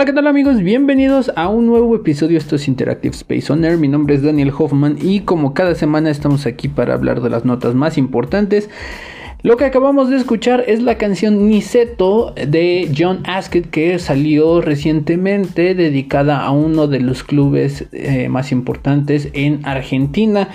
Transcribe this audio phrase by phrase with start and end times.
[0.00, 0.62] Hola, ¿qué tal amigos?
[0.62, 3.76] Bienvenidos a un nuevo episodio de estos Interactive Space On Air.
[3.76, 7.44] Mi nombre es Daniel Hoffman y como cada semana estamos aquí para hablar de las
[7.44, 8.70] notas más importantes.
[9.42, 15.74] Lo que acabamos de escuchar es la canción Niceto de John Askett que salió recientemente
[15.74, 20.48] dedicada a uno de los clubes eh, más importantes en Argentina.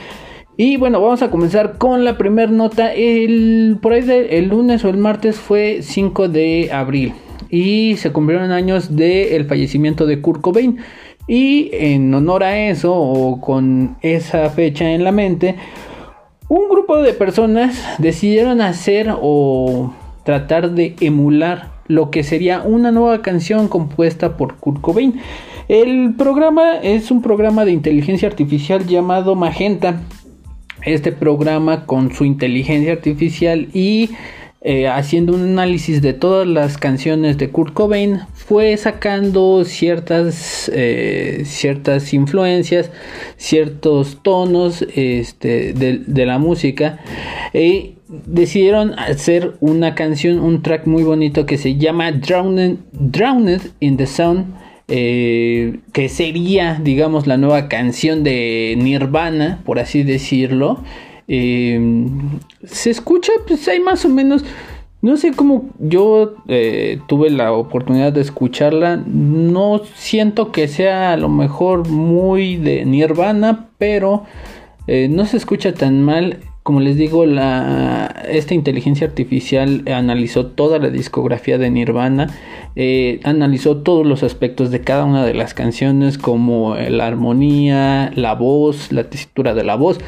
[0.58, 2.92] Y bueno, vamos a comenzar con la primera nota.
[2.96, 7.14] El, por ahí el lunes o el martes fue 5 de abril
[7.56, 10.80] y se cumplieron años del fallecimiento de Kurt Cobain.
[11.26, 15.56] Y en honor a eso, o con esa fecha en la mente,
[16.50, 19.94] un grupo de personas decidieron hacer o
[20.26, 25.22] tratar de emular lo que sería una nueva canción compuesta por Kurt Cobain.
[25.70, 30.02] El programa es un programa de inteligencia artificial llamado Magenta.
[30.84, 34.10] Este programa con su inteligencia artificial y
[34.68, 41.44] eh, haciendo un análisis de todas las canciones de Kurt Cobain, fue sacando ciertas, eh,
[41.46, 42.90] ciertas influencias,
[43.38, 46.98] ciertos tonos este, de, la música.
[47.54, 54.08] Y decidieron hacer una canción, un track muy bonito que se llama Drowned, in the
[54.08, 54.56] Sun.
[54.88, 60.84] Eh, que sería, digamos, la nueva canción de Nirvana, por así decirlo.
[61.28, 62.08] Eh,
[62.64, 64.44] se escucha, pues hay más o menos,
[65.02, 71.18] no sé cómo yo eh, tuve la oportunidad de escucharla, no siento que sea a
[71.18, 74.24] lo mejor muy de Nirvana, pero
[74.88, 76.40] eh, no se escucha tan mal.
[76.64, 82.32] Como les digo, la, esta inteligencia artificial analizó toda la discografía de Nirvana,
[82.76, 88.34] eh, analizó todos los aspectos de cada una de las canciones, como la armonía, la
[88.34, 90.00] voz, la tesitura de la voz,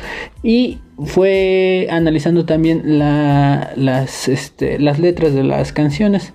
[0.42, 6.34] y fue analizando también las, este, las letras de las canciones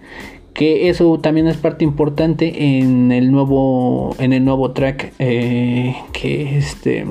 [0.54, 6.58] que eso también es parte importante en el nuevo en el nuevo track eh, que
[6.58, 7.06] este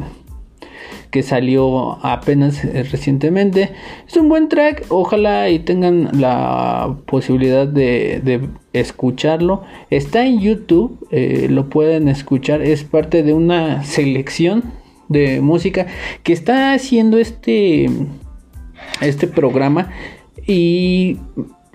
[1.09, 3.72] que salió apenas eh, recientemente.
[4.07, 9.63] Es un buen track, ojalá y tengan la posibilidad de, escucharlo.
[9.90, 14.63] Está en YouTube, eh, lo pueden escuchar, es parte de una selección
[15.11, 15.88] de música
[16.23, 17.89] que está haciendo este,
[19.01, 19.91] este programa
[20.47, 21.17] y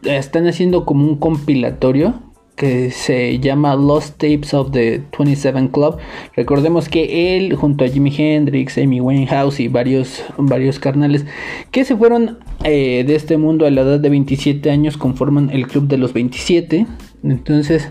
[0.02, 2.26] están haciendo como un compilatorio
[2.56, 5.98] que se llama Lost Tapes of the 27 Club.
[6.34, 11.26] Recordemos que él, junto a Jimi Hendrix, Amy Winehouse y varios, varios carnales
[11.70, 15.68] que se fueron eh, de este mundo a la edad de 27 años, conforman el
[15.68, 16.86] Club de los 27.
[17.22, 17.91] Entonces,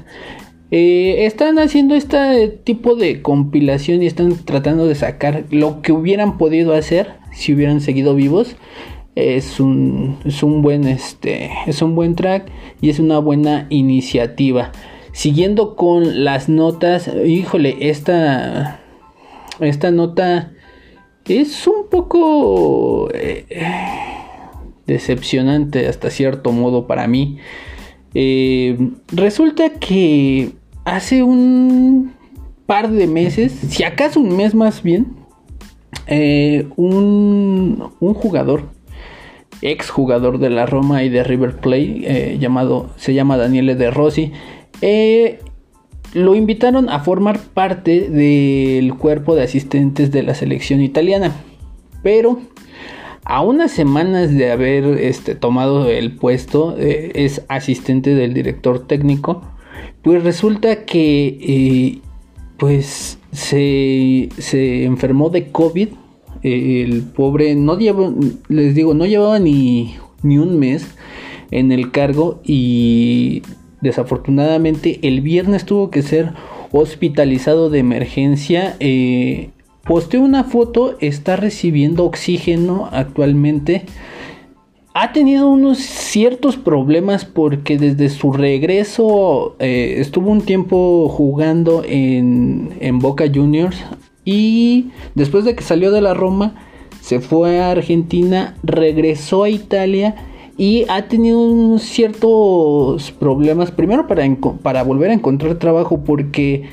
[0.72, 6.38] eh, están haciendo este tipo de compilación y están tratando de sacar lo que hubieran
[6.38, 8.56] podido hacer si hubieran seguido vivos.
[9.16, 14.72] Es un, es un buen este es un buen track y es una buena iniciativa.
[15.14, 18.82] Siguiendo con las notas híjole esta
[19.60, 20.52] esta nota
[21.26, 23.46] es un poco eh,
[24.86, 27.38] decepcionante hasta cierto modo para mí
[28.16, 30.54] eh, resulta que
[30.86, 32.14] hace un
[32.66, 35.08] par de meses si acaso un mes más bien
[36.08, 38.70] eh, un, jugador
[39.62, 43.92] ex jugador de la Roma y de River Plate, eh, llamado, se llama Daniele De
[43.92, 44.32] Rossi,
[46.14, 51.36] lo invitaron a formar parte del cuerpo de asistentes de la selección italiana.
[52.04, 52.40] Pero
[53.26, 59.42] a unas semanas de haber este, tomado el puesto, eh, es asistente del director técnico,
[60.02, 62.00] pues resulta que
[62.58, 65.90] pues se, se enfermó de COVID
[66.46, 67.76] el pobre no
[68.50, 70.88] les digo, no llevaba ni, ni un mes
[71.50, 73.42] en el cargo y
[73.82, 76.34] desafortunadamente el viernes tuvo que ser
[76.72, 78.76] hospitalizado de emergencia.
[78.80, 79.50] Eh,
[79.86, 83.86] posteó una foto, está recibiendo oxígeno actualmente.
[84.94, 92.74] Ha tenido unos ciertos problemas porque desde su regreso eh, estuvo un tiempo jugando en,
[92.80, 93.78] en Boca Juniors.
[94.24, 96.56] Y después de que salió de la Roma,
[97.02, 100.16] se fue a Argentina, regresó a Italia
[100.58, 103.72] y ha tenido ciertos problemas.
[103.72, 104.24] Primero para,
[104.64, 106.64] para volver a encontrar trabajo porque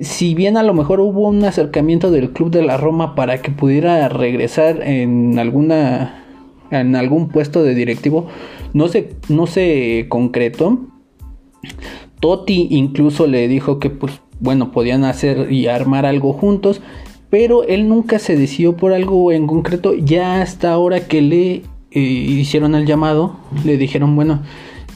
[0.00, 3.50] si bien a lo mejor hubo un acercamiento del club de la Roma para que
[3.50, 6.16] pudiera regresar en alguna
[6.70, 8.28] en algún puesto de directivo,
[8.72, 10.78] no se, no se concretó.
[12.20, 16.80] Totti incluso le dijo que pues bueno, podían hacer y armar algo juntos,
[17.28, 22.00] pero él nunca se decidió por algo en concreto, ya hasta ahora que le eh,
[22.00, 24.40] hicieron el llamado, le dijeron, bueno,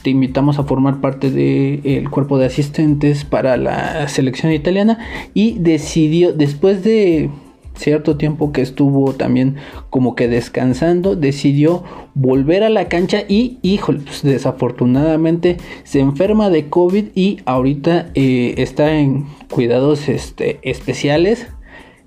[0.05, 4.99] te invitamos a formar parte del cuerpo de asistentes para la selección italiana
[5.33, 7.31] y decidió, después de
[7.73, 9.55] cierto tiempo que estuvo también
[9.89, 16.69] como que descansando, decidió volver a la cancha y, híjole, pues desafortunadamente se enferma de
[16.69, 21.47] COVID y ahorita eh, está en cuidados este, especiales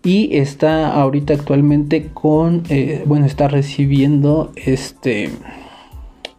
[0.04, 5.30] y está ahorita actualmente con, eh, bueno, está recibiendo este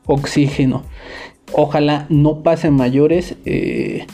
[0.06, 0.84] oxígeno.
[1.54, 3.36] Ojalá no pasen mayores.
[3.46, 4.06] Eh,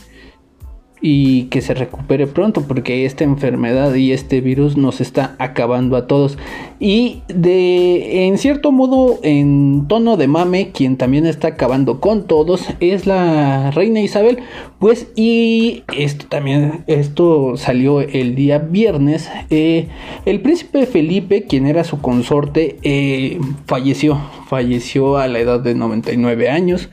[1.08, 6.08] y que se recupere pronto porque esta enfermedad y este virus nos está acabando a
[6.08, 6.40] todos.
[6.80, 12.66] Y de en cierto modo en tono de mame quien también está acabando con todos
[12.80, 14.40] es la reina Isabel.
[14.80, 19.30] Pues y esto también esto salió el día viernes.
[19.52, 19.90] Eh,
[20.26, 26.50] el príncipe Felipe quien era su consorte eh, falleció falleció a la edad de 99
[26.50, 26.90] años.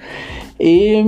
[0.58, 1.02] Eh,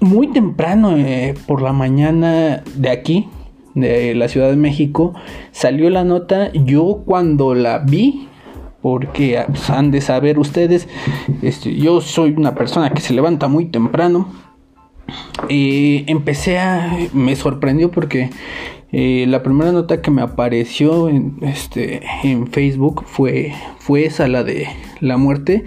[0.00, 3.28] muy temprano eh, por la mañana de aquí,
[3.74, 5.14] de la Ciudad de México,
[5.52, 6.52] salió la nota.
[6.52, 8.28] Yo cuando la vi,
[8.82, 10.88] porque pues, han de saber ustedes,
[11.42, 14.28] este, yo soy una persona que se levanta muy temprano.
[15.48, 16.96] y empecé a.
[17.12, 18.30] Me sorprendió porque
[18.98, 24.42] eh, la primera nota que me apareció en, este, en Facebook fue, fue esa, la
[24.42, 24.68] de
[25.00, 25.66] la muerte.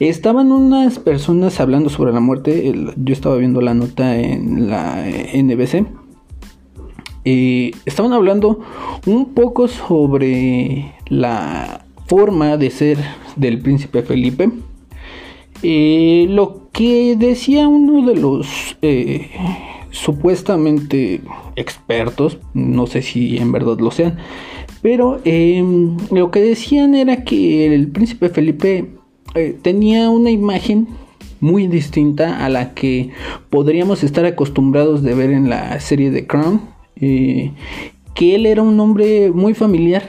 [0.00, 2.72] Estaban unas personas hablando sobre la muerte.
[2.96, 5.04] yo estaba viendo la nota en la
[5.34, 5.84] NBC.
[7.26, 8.60] Eh, estaban hablando
[9.04, 12.96] un poco sobre la forma de ser
[13.36, 14.50] del príncipe Felipe.
[15.62, 18.78] Eh, lo que decía uno de los
[19.92, 21.20] supuestamente
[21.54, 24.16] expertos, no sé si en verdad lo sean,
[24.80, 28.90] pero em, lo que decían era que el príncipe Felipe
[29.34, 30.88] eh, tenía una imagen
[31.40, 33.10] muy distinta a la que
[33.50, 36.62] podríamos estar acostumbrados de ver en la serie de Crown,
[36.96, 37.52] eh,
[38.14, 40.04] que él era un hombre muy familiar,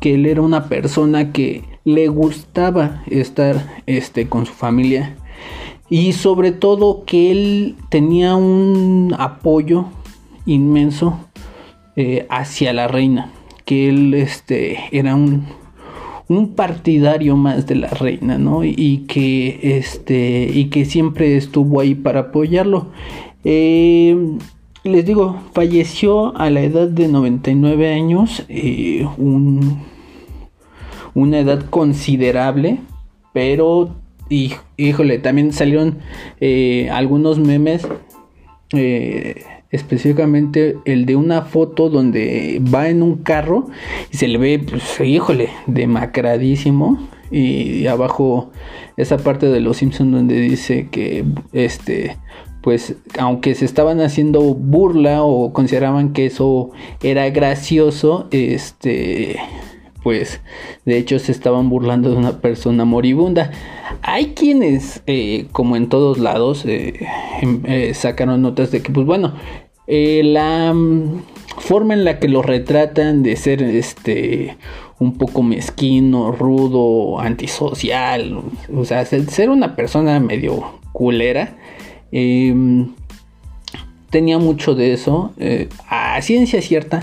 [0.00, 5.16] que él era una persona que le gustaba estar este, con su familia
[5.90, 9.86] y sobre todo que él tenía un apoyo
[10.46, 11.18] inmenso
[11.96, 13.32] eh, hacia la reina,
[13.64, 15.46] que él este, era un,
[16.28, 18.62] un partidario más de la reina, ¿no?
[18.62, 22.86] Y que, este, y que siempre estuvo ahí para apoyarlo.
[23.42, 24.16] Eh,
[24.84, 29.06] les digo, falleció a la edad de 99 años, eh,
[31.14, 32.78] una edad considerable,
[33.32, 33.99] pero
[34.30, 35.98] y híjole, también salieron
[36.40, 37.86] eh, algunos memes.
[38.72, 43.68] Eh, específicamente el de una foto donde va en un carro
[44.12, 47.08] y se le ve, pues, híjole, demacradísimo.
[47.30, 48.50] Y abajo
[48.96, 52.16] esa parte de los Simpsons donde dice que este
[52.60, 56.70] pues aunque se estaban haciendo burla o consideraban que eso
[57.02, 59.36] era gracioso, este
[60.02, 60.40] pues
[60.84, 63.50] de hecho se estaban burlando de una persona moribunda.
[64.02, 67.06] Hay quienes, eh, como en todos lados, eh,
[67.42, 69.34] em, eh, sacaron notas de que, pues bueno,
[69.86, 71.22] la mm,
[71.58, 74.56] forma en la que lo retratan de ser este
[75.00, 78.42] un poco mezquino, rudo, antisocial,
[78.74, 81.56] o sea, ser una persona medio culera,
[82.12, 82.92] em,
[84.10, 85.32] tenía mucho de eso.
[85.88, 87.02] a ciencia cierta,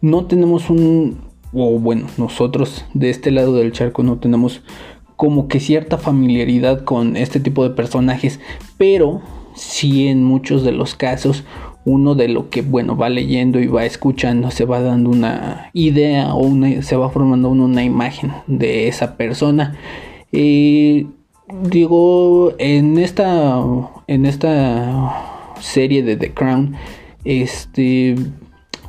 [0.00, 1.18] no tenemos un,
[1.52, 4.62] o bueno, nosotros de este lado del charco no tenemos
[5.16, 8.40] como que cierta familiaridad con este tipo de personajes,
[8.76, 9.22] pero
[9.54, 11.44] sí en muchos de los casos
[11.86, 16.34] uno de lo que bueno va leyendo y va escuchando se va dando una idea
[16.34, 19.76] o una, se va formando una imagen de esa persona.
[20.32, 21.06] Eh,
[21.62, 23.62] digo, en esta,
[24.08, 26.74] en esta serie de The Crown,
[27.24, 28.16] este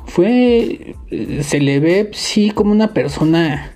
[0.08, 0.96] fue,
[1.42, 3.72] se le ve sí como una persona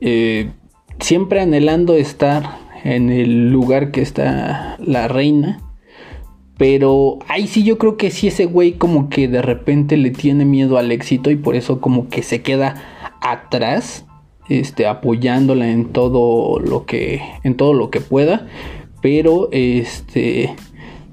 [0.00, 0.50] eh,
[0.98, 5.60] siempre anhelando estar en el lugar que está la reina.
[6.56, 10.44] Pero ahí sí yo creo que sí ese güey como que de repente le tiene
[10.44, 12.82] miedo al éxito y por eso como que se queda
[13.20, 14.06] atrás,
[14.48, 18.48] este apoyándola en todo lo que en todo lo que pueda,
[19.00, 20.56] pero este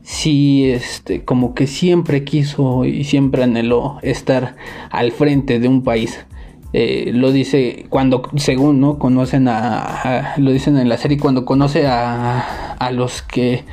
[0.06, 4.56] sí este como que siempre quiso y siempre anheló estar
[4.92, 6.26] al frente de un país.
[6.74, 9.00] Eh, lo dice cuando, según, ¿no?
[9.00, 13.64] Conocen a, lo dicen en la serie, cuando conoce a, a los que,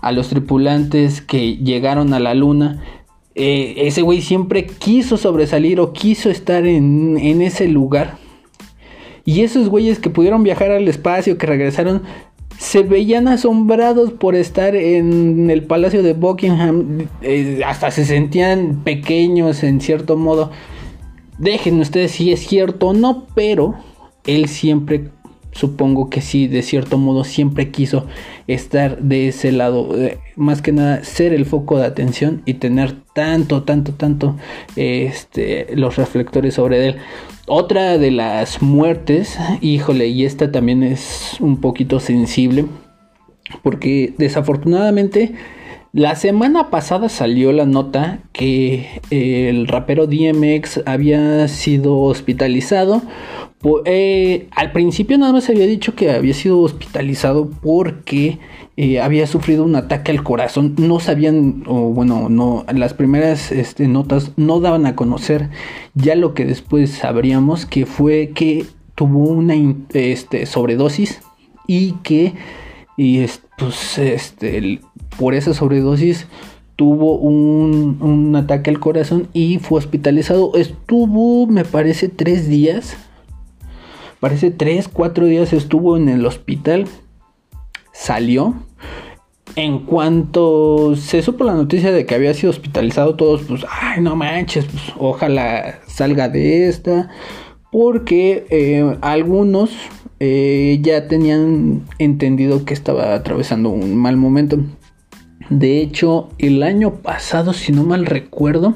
[0.00, 2.82] a los tripulantes que llegaron a la luna,
[3.34, 8.18] eh, ese güey siempre quiso sobresalir o quiso estar en, en ese lugar.
[9.24, 12.02] Y esos güeyes que pudieron viajar al espacio, que regresaron,
[12.62, 19.64] se veían asombrados por estar en el palacio de Buckingham, eh, hasta se sentían pequeños
[19.64, 20.52] en cierto modo.
[21.38, 23.74] Dejen ustedes si es cierto o no, pero
[24.24, 25.10] él siempre
[25.52, 28.06] supongo que sí, de cierto modo siempre quiso
[28.46, 32.94] estar de ese lado, eh, más que nada ser el foco de atención y tener
[33.14, 34.36] tanto, tanto, tanto
[34.76, 36.96] este, los reflectores sobre él.
[37.46, 42.66] Otra de las muertes, híjole, y esta también es un poquito sensible,
[43.62, 45.34] porque desafortunadamente
[45.94, 53.02] la semana pasada salió la nota que el rapero DMX había sido hospitalizado
[53.84, 58.38] eh, al principio nada más había dicho que había sido hospitalizado porque
[58.76, 60.74] eh, había sufrido un ataque al corazón.
[60.78, 65.50] No sabían, o bueno, no, las primeras este, notas no daban a conocer
[65.94, 68.66] ya lo que después sabríamos que fue que
[68.96, 69.54] tuvo una
[69.92, 71.20] este, sobredosis
[71.68, 72.34] y que
[72.96, 73.24] y
[73.58, 74.80] pues, este,
[75.18, 76.26] por esa sobredosis
[76.74, 80.56] tuvo un ataque al corazón y fue hospitalizado.
[80.56, 82.96] Estuvo, me parece, tres días
[84.22, 86.86] Parece 3, 4 días estuvo en el hospital.
[87.92, 88.54] Salió.
[89.56, 94.14] En cuanto se supo la noticia de que había sido hospitalizado, todos, pues, ay, no
[94.14, 97.10] manches, pues, ojalá salga de esta.
[97.72, 99.72] Porque eh, algunos
[100.20, 104.60] eh, ya tenían entendido que estaba atravesando un mal momento.
[105.50, 108.72] De hecho, el año pasado, si no mal recuerdo,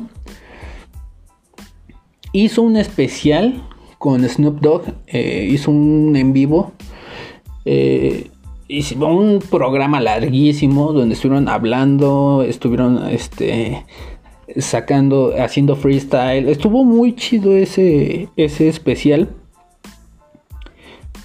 [2.32, 3.62] hizo un especial
[4.06, 6.70] con Snoop Dogg, eh, hizo un en vivo.
[7.64, 8.30] Eh,
[9.00, 13.84] un programa larguísimo donde estuvieron hablando, estuvieron este
[14.58, 16.48] sacando, haciendo freestyle.
[16.48, 19.28] Estuvo muy chido ese, ese especial.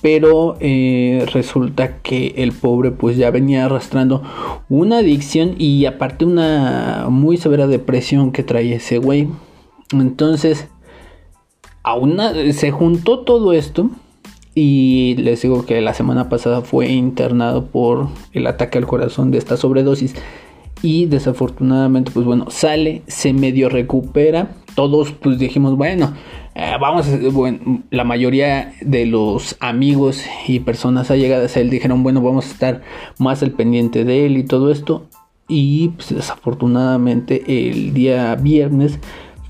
[0.01, 4.23] Pero eh, resulta que el pobre pues ya venía arrastrando
[4.69, 9.27] una adicción y aparte una muy severa depresión que traía ese güey.
[9.93, 10.67] Entonces
[11.83, 12.19] aún
[12.53, 13.89] se juntó todo esto
[14.53, 19.37] y les digo que la semana pasada fue internado por el ataque al corazón de
[19.37, 20.15] esta sobredosis
[20.81, 24.55] y desafortunadamente pues bueno sale se medio recupera.
[24.75, 26.13] Todos pues dijimos bueno
[26.55, 32.21] eh, vamos bueno, la mayoría de los amigos y personas allegadas a él dijeron bueno
[32.21, 32.81] vamos a estar
[33.19, 35.07] más al pendiente de él y todo esto
[35.47, 38.99] y pues desafortunadamente el día viernes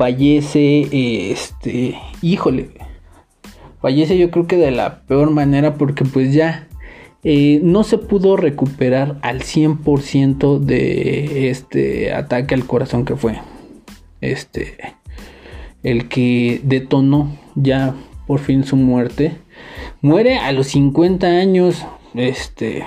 [0.02, 0.88] fallece,
[1.32, 2.72] este, híjole,
[3.84, 6.68] fallece yo creo que de la peor manera porque pues ya
[7.24, 13.38] eh, no se pudo recuperar al 100% de este ataque al corazón que fue
[14.22, 14.76] este
[15.84, 17.94] el que detonó ya
[18.26, 19.38] por fin su muerte.
[20.02, 22.80] Muere a los 50 años este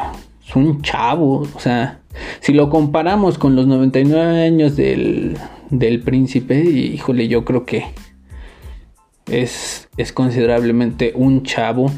[0.45, 2.01] es un chavo o sea
[2.41, 5.39] si lo comparamos con los 99 años del
[5.71, 6.63] del príncipe.
[6.65, 7.85] Y híjole, yo creo que
[9.27, 11.91] es, es considerablemente un chavo.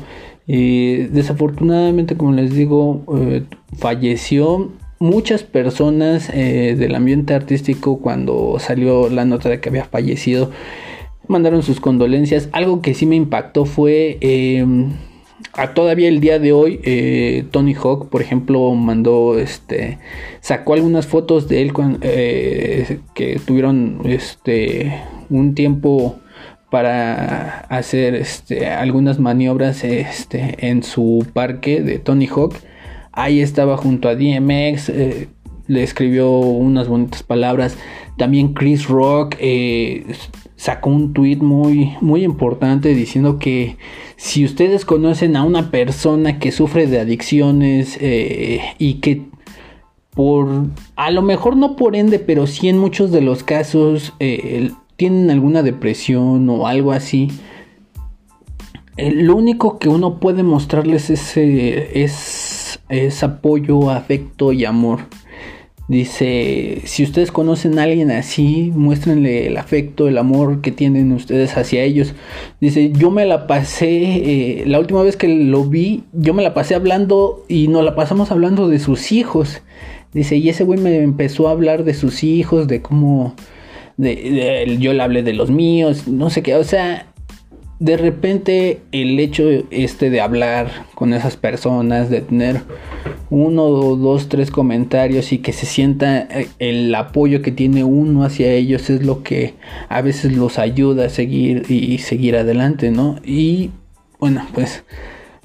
[0.46, 3.42] Y desafortunadamente, como les digo, eh,
[3.76, 10.50] falleció muchas personas eh, del ambiente artístico cuando salió la nota de que había fallecido.
[11.28, 12.49] Mandaron sus condolencias.
[12.52, 14.92] Algo que sí me impactó fue em,
[15.52, 19.98] a todavía el día de hoy eh, Tony Hawk por ejemplo mandó este
[20.40, 26.20] sacó algunas fotos de él eh, que tuvieron este un tiempo
[26.70, 32.54] para hacer este, algunas maniobras este, en su parque de Tony Hawk.
[33.12, 35.28] Ahí estaba junto a DMX eh,
[35.68, 37.76] le escribió unas bonitas palabras.
[38.18, 39.36] También Chris Rock
[40.66, 43.76] sacó un tweet muy, muy importante diciendo que
[44.16, 49.23] si ustedes conocen a una persona que sufre de adicciones eh, y que
[50.11, 50.64] por,
[50.96, 55.30] a lo mejor no por ende, pero sí en muchos de los casos eh, tienen
[55.30, 57.28] alguna depresión o algo así,
[58.96, 65.02] eh, lo único que uno puede mostrarles es, es, es apoyo, afecto y amor.
[65.88, 71.56] Dice, si ustedes conocen a alguien así, muéstrenle el afecto, el amor que tienen ustedes
[71.56, 72.14] hacia ellos.
[72.60, 76.54] Dice, yo me la pasé, eh, la última vez que lo vi, yo me la
[76.54, 79.62] pasé hablando y nos la pasamos hablando de sus hijos.
[80.12, 83.36] Dice, y ese güey me empezó a hablar de sus hijos, de cómo,
[83.96, 87.06] de, yo le hablé de los míos, no sé qué, o sea,
[87.78, 92.62] de repente el hecho este de hablar con esas personas, de tener
[93.28, 98.52] uno, dos, tres comentarios y que se sienta eh, el apoyo que tiene uno hacia
[98.52, 99.54] ellos es lo que
[99.88, 103.16] a veces los ayuda a seguir y seguir adelante, ¿no?
[103.25, 103.71] Y
[104.18, 104.85] bueno, pues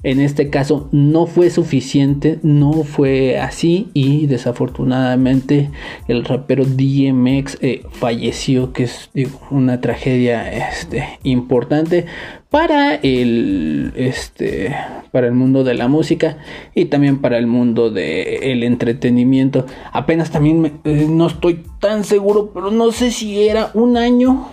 [0.02, 5.70] En este caso no fue suficiente, no fue así y desafortunadamente
[6.08, 9.10] el rapero DMX eh, falleció, que es
[9.50, 12.06] una tragedia este, importante
[12.50, 14.74] para el, este,
[15.12, 16.36] para el mundo de la música
[16.74, 19.66] y también para el mundo del entretenimiento.
[19.92, 24.48] Apenas también eh, no estoy tan seguro, pero no sé si era un año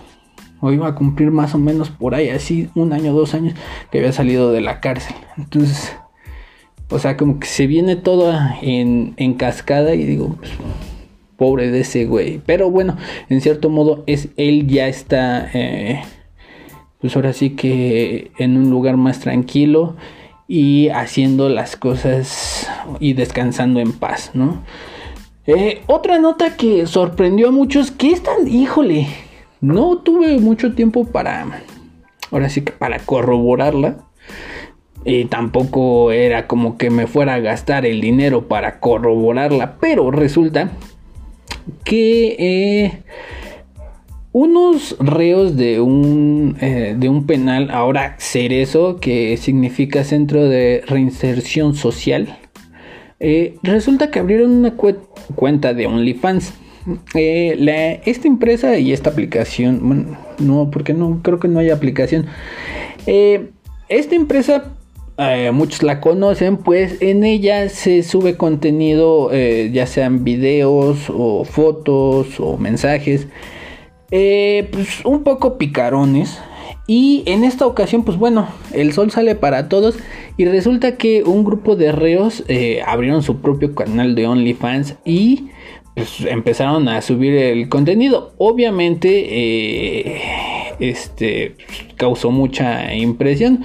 [0.60, 3.54] o iba a cumplir más o menos por ahí, así un año, dos años
[3.90, 5.16] que había salido de la cárcel.
[5.36, 5.96] Entonces,
[6.90, 10.50] o sea, como que se viene todo en, en cascada y digo, pues,
[11.36, 12.40] pobre de ese güey.
[12.44, 12.96] Pero bueno,
[13.30, 16.02] en cierto modo, es él ya está, eh,
[17.00, 19.96] pues ahora sí que en un lugar más tranquilo
[20.46, 24.62] y haciendo las cosas y descansando en paz, ¿no?
[25.46, 29.06] Eh, otra nota que sorprendió a muchos, que es tan, híjole,
[29.60, 31.62] no tuve mucho tiempo para,
[32.30, 33.98] ahora sí que para corroborarla.
[35.02, 39.76] Y tampoco era como que me fuera a gastar el dinero para corroborarla.
[39.80, 40.72] Pero resulta
[41.84, 43.02] que eh,
[44.32, 51.74] unos reos de un, eh, de un penal, ahora Cerezo, que significa Centro de Reinserción
[51.74, 52.38] Social,
[53.18, 54.74] eh, resulta que abrieron una
[55.34, 56.54] cuenta de OnlyFans.
[57.14, 62.26] Eh, esta empresa y esta aplicación, bueno, no, porque no creo que no hay aplicación.
[63.06, 63.50] Eh,
[63.88, 64.72] esta empresa,
[65.18, 72.40] eh, muchos la conocen, pues en ella se sube contenido, ya sean videos o fotos
[72.40, 73.26] o mensajes,
[74.08, 76.38] pues un poco picarones.
[76.86, 79.96] Y en esta ocasión, pues bueno, el sol sale para todos
[80.36, 82.42] y resulta que un grupo de reos
[82.84, 85.50] abrieron su propio canal de OnlyFans y
[85.94, 88.32] pues, empezaron a subir el contenido.
[88.38, 90.22] Obviamente, eh,
[90.78, 91.56] este
[91.96, 93.64] causó mucha impresión.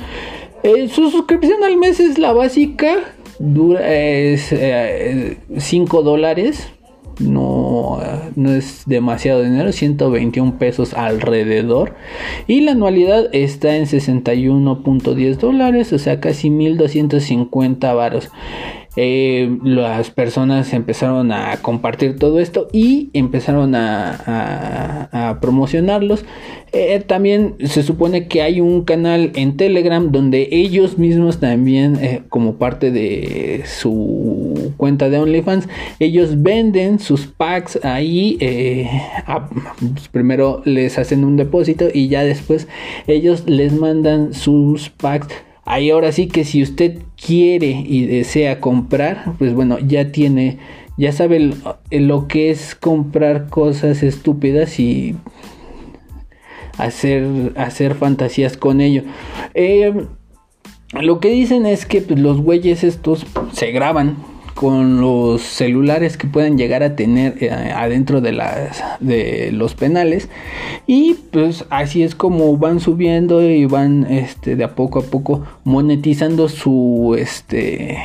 [0.63, 2.95] Eh, su suscripción al mes es la básica,
[3.39, 4.53] dura, es
[5.57, 6.69] 5 eh, dólares.
[7.19, 7.99] No,
[8.35, 11.95] no es demasiado dinero, 121 pesos alrededor.
[12.45, 18.31] Y la anualidad está en 61.10 dólares, o sea, casi 1250 varos.
[18.97, 26.25] Eh, las personas empezaron a compartir todo esto y empezaron a, promocionarlos.
[26.71, 32.21] Eh, también se supone que hay un canal en Telegram donde ellos mismos también, eh,
[32.29, 35.67] como parte de su cuenta de OnlyFans,
[35.99, 38.37] ellos venden sus packs ahí.
[39.93, 42.67] Pues primero les hacen un depósito y ya después
[43.07, 45.33] ellos les mandan sus packs
[45.65, 50.59] Ahí ahora sí que si usted quiere y desea comprar, pues bueno, ya tiene,
[50.95, 51.53] ya sabe
[51.91, 55.15] lo que es comprar cosas estúpidas y
[56.77, 59.03] hacer, hacer fantasías con ello.
[59.55, 60.05] Eh,
[61.01, 64.17] lo que dicen es que pues, los güeyes estos se graban
[64.55, 70.29] con los celulares que pueden llegar a tener eh, adentro de, las, de los penales.
[70.87, 75.43] Y pues así es como van subiendo y van este de a poco a poco
[75.65, 77.99] monetizando su este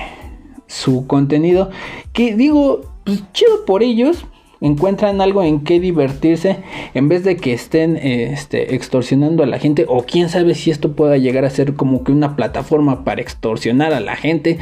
[0.66, 1.70] su contenido.
[2.12, 4.26] Que digo pues chido por ellos.
[4.62, 6.58] Encuentran algo en que divertirse.
[6.92, 9.86] En vez de que estén este, extorsionando a la gente.
[9.88, 13.94] O quién sabe si esto pueda llegar a ser como que una plataforma para extorsionar
[13.94, 14.58] a la gente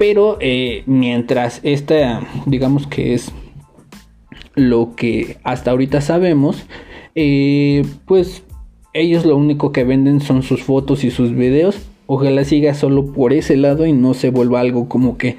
[0.00, 3.32] pero eh, mientras esta, digamos que es
[4.54, 6.64] lo que hasta ahorita sabemos,
[7.14, 8.42] eh, pues
[8.94, 11.86] ellos lo único que venden son sus fotos y sus videos.
[12.06, 15.36] Ojalá siga solo por ese lado y no se vuelva algo como que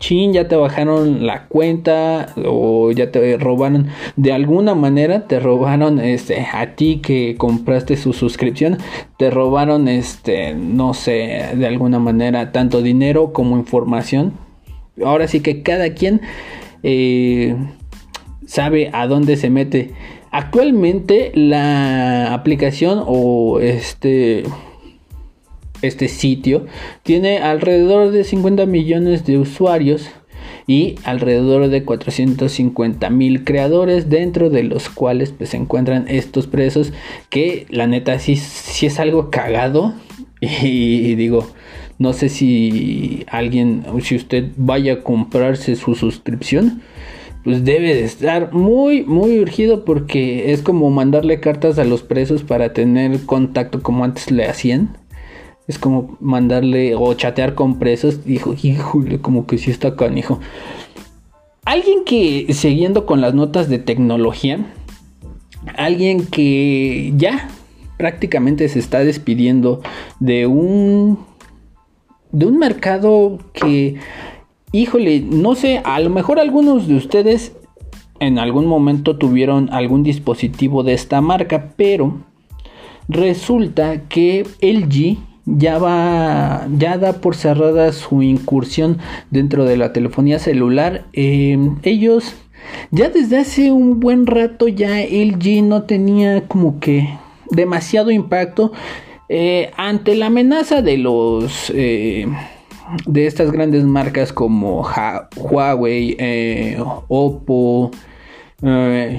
[0.00, 3.86] chin, ya te bajaron la cuenta o ya te robaron
[4.16, 8.78] de alguna manera, te robaron este a ti que compraste su suscripción,
[9.18, 14.32] te robaron este, no sé, de alguna manera tanto dinero como información.
[15.04, 16.22] Ahora sí que cada quien
[16.82, 17.54] eh,
[18.46, 19.92] sabe a dónde se mete.
[20.32, 24.44] Actualmente la aplicación o este
[25.82, 26.66] este sitio
[27.02, 30.10] tiene alrededor de 50 millones de usuarios
[30.66, 36.92] y alrededor de 450 mil creadores dentro de los cuales pues, se encuentran estos presos
[37.28, 39.94] que la neta sí, sí es algo cagado.
[40.42, 41.46] Y, digo
[41.98, 46.80] no sé si alguien si usted vaya a comprarse su suscripción
[47.44, 52.42] pues debe de estar muy muy urgido porque es como mandarle cartas a los presos
[52.42, 54.96] para tener contacto como antes le hacían
[55.70, 58.24] es como mandarle o chatear con presos.
[58.24, 60.40] Dijo, híjole, como que sí está canijo.
[61.64, 64.58] Alguien que, siguiendo con las notas de tecnología,
[65.76, 67.48] alguien que ya
[67.96, 69.80] prácticamente se está despidiendo
[70.18, 71.18] de un
[72.32, 73.96] de un mercado que,
[74.72, 77.56] híjole, no sé, a lo mejor algunos de ustedes
[78.20, 82.20] en algún momento tuvieron algún dispositivo de esta marca, pero
[83.08, 88.98] resulta que LG ya va, ya da por cerrada su incursión
[89.30, 91.06] dentro de la telefonía celular.
[91.12, 92.34] Em, ellos
[92.90, 97.08] ya desde hace un buen rato ya LG no tenía como que
[97.50, 98.72] demasiado impacto
[99.28, 102.26] eh, ante la amenaza de los eh,
[103.06, 104.84] de estas grandes marcas como
[105.36, 107.92] Huawei, eh, Oppo,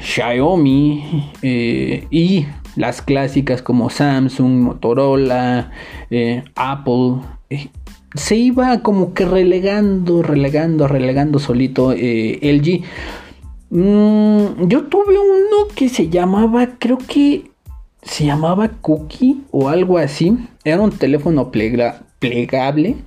[0.01, 5.71] Xiaomi y las clásicas como Samsung, Motorola,
[6.55, 7.21] Apple
[8.15, 12.83] se iba como que relegando, relegando, relegando solito LG.
[13.69, 17.51] Mm, yo tuve uno que se llamaba, creo que
[18.01, 20.37] se llamaba Cookie o algo así.
[20.63, 22.97] Era un teléfono plegable.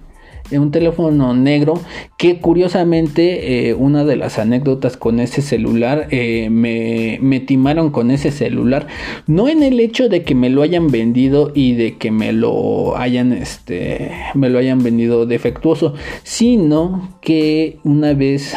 [0.53, 1.81] Un teléfono negro
[2.19, 8.11] que curiosamente eh, una de las anécdotas con ese celular eh, me, me, timaron con
[8.11, 8.87] ese celular
[9.27, 12.97] no en el hecho de que me lo hayan vendido y de que me lo
[12.97, 18.55] hayan este me lo hayan vendido defectuoso sino que una vez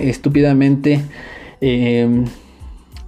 [0.00, 1.02] estúpidamente
[1.60, 2.24] eh,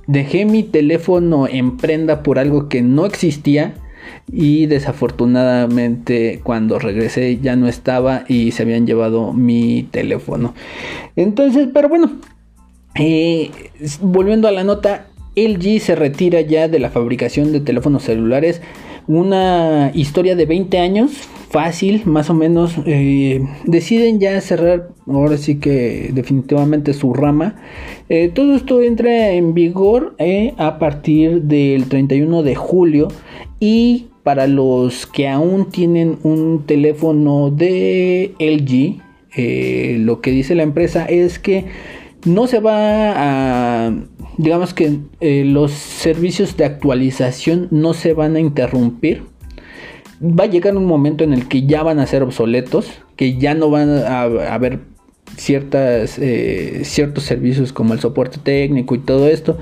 [0.06, 3.74] dejé mi teléfono en prenda por algo que no existía
[4.32, 10.54] y desafortunadamente cuando regresé ya no estaba y se habían llevado mi teléfono.
[11.16, 12.12] Entonces, pero bueno,
[12.94, 13.50] eh,
[14.00, 18.60] volviendo a la nota, LG se retira ya de la fabricación de teléfonos celulares.
[19.06, 21.10] Una historia de 20 años,
[21.50, 22.74] fácil, más o menos.
[22.86, 27.56] Eh, deciden ya cerrar, ahora sí que definitivamente su rama.
[28.08, 30.14] Eh, todo esto entra en vigor
[30.58, 33.08] a partir del 31 de julio
[33.58, 39.02] y para los que aún tienen un teléfono de LG,
[40.06, 41.64] lo que dice la empresa es que
[42.24, 42.76] no se va
[43.88, 43.92] a,
[44.38, 49.24] digamos que los servicios de actualización no se van a interrumpir.
[50.22, 53.54] Va a llegar un momento en el que ya van a ser obsoletos, que ya
[53.54, 54.78] no van a, haber
[55.36, 59.58] ciertas, eh, ciertos servicios como el soporte técnico y todo esto,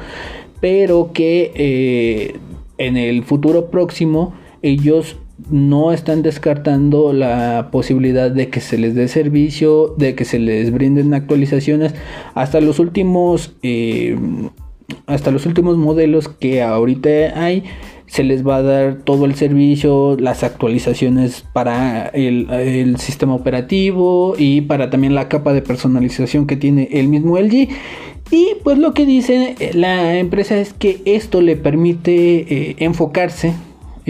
[0.61, 2.39] pero que eh,
[2.77, 5.17] en el futuro próximo ellos
[5.51, 10.73] no están descartando la posibilidad de que se les dé servicio, de que se les
[10.73, 11.95] brinden actualizaciones
[12.35, 14.17] hasta los últimos eh,
[15.07, 17.09] hasta los últimos modelos que ahorita
[17.41, 17.65] hay
[18.07, 24.63] se les va a dar todo el servicio, las actualizaciones para el, sistema operativo y
[24.63, 27.69] para también la capa de personalización que tiene el mismo LG.
[28.31, 33.53] Y pues lo que dice la empresa es que esto le permite eh, enfocarse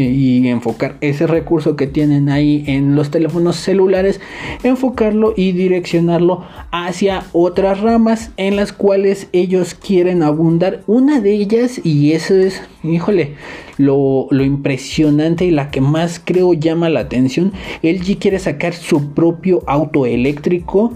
[0.03, 4.21] y enfocar ese recurso que tienen ahí en los teléfonos celulares,
[4.63, 10.83] enfocarlo y direccionarlo hacia otras ramas en las cuales ellos quieren abundar.
[10.87, 13.35] Una de ellas, y eso es, híjole,
[13.77, 19.15] lo, lo impresionante y la que más creo llama la atención, LG quiere sacar su
[19.15, 20.93] propio auto eléctrico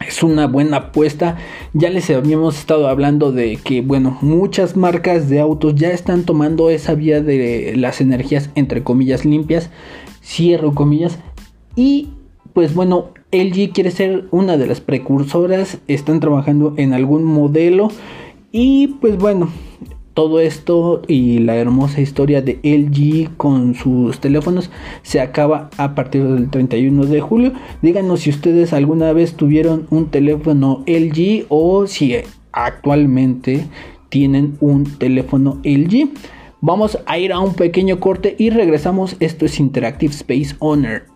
[0.00, 1.36] es una buena apuesta.
[1.72, 6.70] Ya les habíamos estado hablando de que, bueno, muchas marcas de autos ya están tomando
[6.70, 9.70] esa vía de las energías entre comillas limpias,
[10.22, 11.18] cierro comillas,
[11.74, 12.08] y
[12.52, 17.88] pues bueno, LG quiere ser una de las precursoras, están trabajando en algún modelo
[18.50, 19.50] y pues bueno,
[20.16, 24.70] todo esto y la hermosa historia de LG con sus teléfonos
[25.02, 27.52] se acaba a partir del 31 de julio.
[27.82, 32.16] Díganos si ustedes alguna vez tuvieron un teléfono LG o si
[32.50, 33.66] actualmente
[34.08, 36.08] tienen un teléfono LG.
[36.62, 39.16] Vamos a ir a un pequeño corte y regresamos.
[39.20, 41.15] Esto es Interactive Space Owner.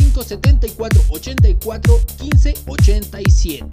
[0.01, 3.65] 74 84 15 87.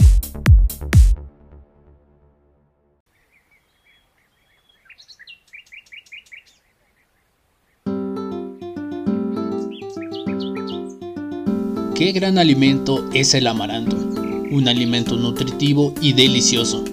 [11.94, 16.84] Qué gran alimento es el amaranto, un alimento nutritivo y delicioso.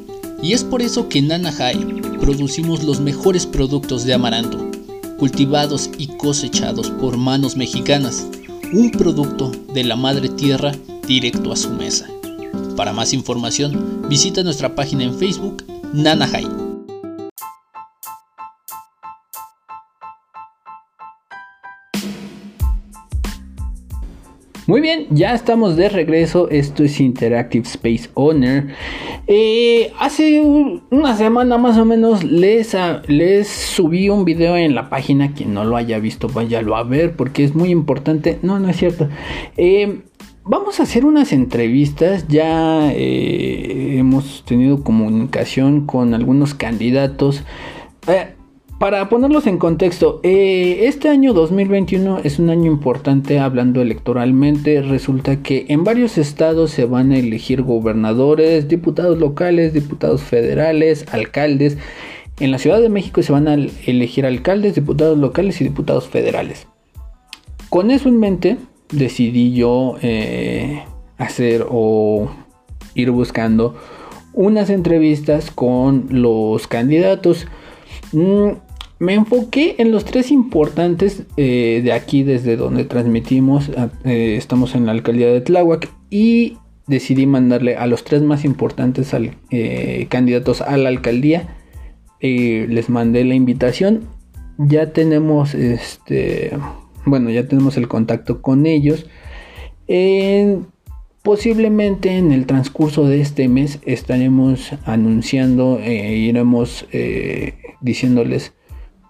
[0.41, 1.53] Y es por eso que en Nana
[2.19, 4.65] producimos los mejores productos de amaranto
[5.17, 8.27] cultivados y cosechados por manos mexicanas,
[8.73, 10.71] un producto de la madre tierra
[11.07, 12.07] directo a su mesa.
[12.75, 16.64] Para más información, visita nuestra página en Facebook, Nanahai.
[24.67, 26.49] Muy bien, ya estamos de regreso.
[26.49, 28.69] Esto es Interactive Space Owner.
[29.27, 32.75] Eh, hace una semana más o menos les,
[33.05, 35.33] les subí un video en la página.
[35.33, 38.39] Quien no lo haya visto, váyalo a ver porque es muy importante.
[38.41, 39.07] No, no es cierto.
[39.55, 40.01] Eh,
[40.43, 42.27] vamos a hacer unas entrevistas.
[42.27, 47.43] Ya eh, hemos tenido comunicación con algunos candidatos.
[48.79, 54.81] Para ponerlos en contexto, eh, este año 2021 es un año importante hablando electoralmente.
[54.81, 61.77] Resulta que en varios estados se van a elegir gobernadores, diputados locales, diputados federales, alcaldes.
[62.41, 66.67] En la Ciudad de México se van a elegir alcaldes, diputados locales y diputados federales.
[67.69, 68.57] Con eso en mente,
[68.91, 70.83] decidí yo eh,
[71.17, 72.29] hacer o
[72.93, 73.77] ir buscando
[74.33, 77.47] unas entrevistas con los candidatos.
[78.11, 78.64] Mm,
[78.99, 83.69] me enfoqué en los tres importantes eh, de aquí desde donde transmitimos.
[84.05, 89.13] Eh, estamos en la alcaldía de Tláhuac y decidí mandarle a los tres más importantes
[89.51, 91.57] eh, candidatos a la alcaldía.
[92.21, 94.07] les mandé la invitación.
[94.57, 96.51] Ya tenemos este,
[97.05, 99.07] bueno, ya tenemos el contacto con ellos.
[101.21, 106.87] posiblemente en el transcurso de este mes estaremos anunciando, iremos
[107.81, 108.53] diciéndoles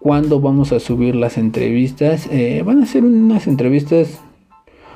[0.06, 2.28] cuándo vamos a subir las entrevistas.
[2.30, 4.20] Eh, van a ser unas entrevistas,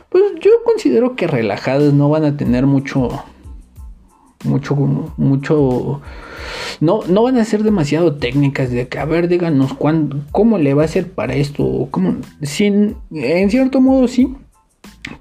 [0.10, 3.10] pues yo considero que relajadas, no van a tener mucho,
[4.44, 4.76] mucho,
[5.18, 6.02] mucho,
[6.80, 10.76] no, no van a ser demasiado técnicas de que, a ver, díganos cuándo, cómo le
[10.76, 14.36] va a hacer para esto, cómo, sin, en cierto modo sí.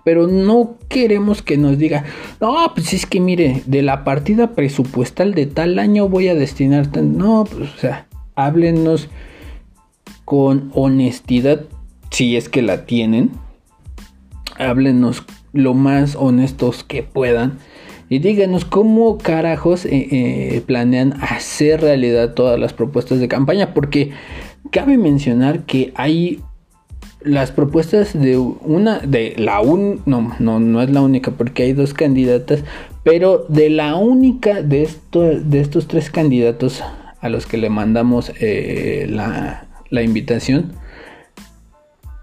[0.05, 2.05] Pero no queremos que nos diga,
[2.43, 6.95] no, pues es que mire, de la partida presupuestal de tal año voy a destinar,
[7.03, 9.09] no, pues, o sea, háblenos
[10.29, 11.63] con honestidad,
[12.11, 13.31] si es que la tienen.
[14.59, 17.57] Háblenos lo más honestos que puedan.
[18.11, 23.73] Y díganos cómo carajos eh, eh, planean hacer realidad todas las propuestas de campaña.
[23.73, 24.11] Porque
[24.71, 26.41] cabe mencionar que hay
[27.23, 31.73] las propuestas de una, de la un, no, no, no es la única porque hay
[31.73, 32.65] dos candidatas.
[33.03, 36.85] Pero de la única de, esto, de estos tres candidatos
[37.23, 40.73] a los que le mandamos eh, la, la invitación,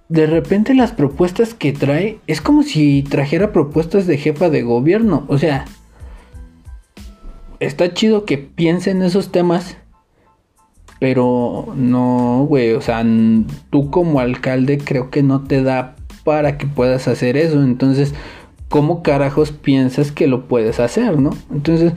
[0.09, 5.25] de repente las propuestas que trae es como si trajera propuestas de jefa de gobierno.
[5.27, 5.65] O sea,
[7.59, 9.77] está chido que piense en esos temas,
[10.99, 13.03] pero no, güey, o sea,
[13.69, 17.63] tú como alcalde creo que no te da para que puedas hacer eso.
[17.63, 18.13] Entonces,
[18.69, 21.31] ¿cómo carajos piensas que lo puedes hacer, no?
[21.51, 21.93] Entonces,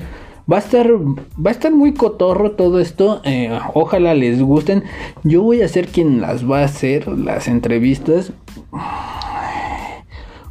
[0.51, 3.21] Va a estar, va a estar muy cotorro todo esto.
[3.25, 4.83] Eh, ojalá les gusten.
[5.23, 8.33] Yo voy a ser quien las va a hacer, las entrevistas.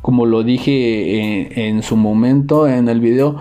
[0.04, 3.38] Como lo dije en, su momento en el video.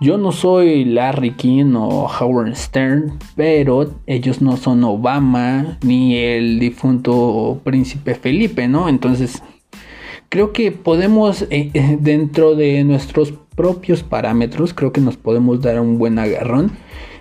[0.00, 6.60] Yo no soy Larry King o Howard Stern, pero ellos no son Obama ni el
[6.60, 8.88] difunto príncipe Felipe, ¿no?
[8.88, 9.42] Entonces,
[10.28, 15.80] creo que podemos, eh, eh, dentro de nuestros propios parámetros, creo que nos podemos dar
[15.80, 16.72] un buen agarrón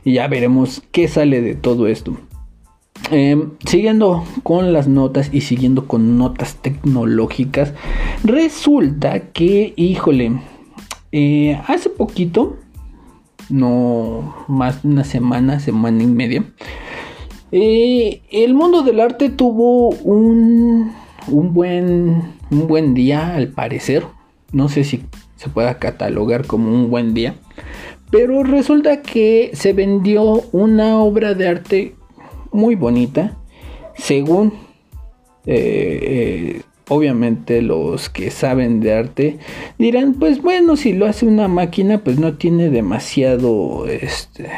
[0.04, 2.18] y ya veremos qué sale de todo esto.
[3.12, 7.74] Em, siguiendo con las notas y siguiendo con notas tecnológicas,
[8.24, 10.42] resulta que, híjole,
[11.12, 12.58] eh, hace poquito,
[13.50, 16.44] no más de una semana, semana y media,
[17.52, 20.92] el mundo del arte tuvo un,
[21.30, 24.04] un, buen, un buen día, al parecer.
[24.52, 25.04] No sé si
[25.36, 27.36] se pueda catalogar como un buen día.
[28.10, 31.96] Pero resulta que se vendió una obra de arte
[32.52, 33.38] muy bonita.
[33.96, 34.54] Según,
[35.46, 39.38] eh, eh, obviamente los que saben de arte
[39.78, 44.50] dirán, pues bueno, si lo hace una máquina, pues no tiene demasiado, este,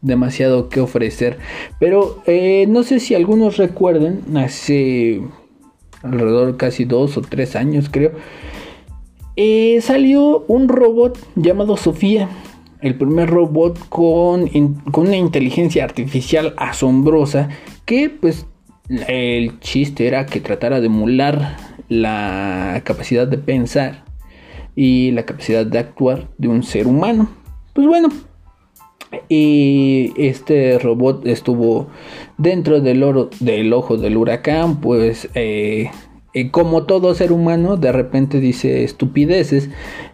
[0.00, 1.38] demasiado que ofrecer.
[1.80, 5.20] Pero eh, no sé si algunos recuerden, hace
[6.02, 8.12] alrededor casi dos o tres años creo,
[9.36, 12.28] eh, salió un robot llamado Sofía.
[12.80, 14.48] El primer robot con,
[14.92, 17.48] con una inteligencia artificial asombrosa
[17.84, 18.46] que pues
[19.08, 21.56] el chiste era que tratara de emular
[21.88, 24.04] la capacidad de pensar
[24.76, 27.28] y la capacidad de actuar de un ser humano.
[27.74, 28.08] Pues bueno,
[29.28, 31.88] y este robot estuvo
[32.36, 35.90] dentro del, oro, del ojo del huracán, pues eh,
[36.34, 39.70] eh, como todo ser humano de repente dice estupideces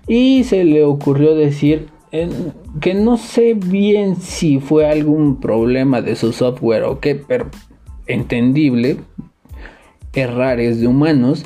[0.06, 1.88] y se le ocurrió decir
[2.80, 7.50] que no sé bien si fue algún problema de su software o qué, pero
[8.06, 8.98] entendible,
[10.12, 11.44] errores de humanos.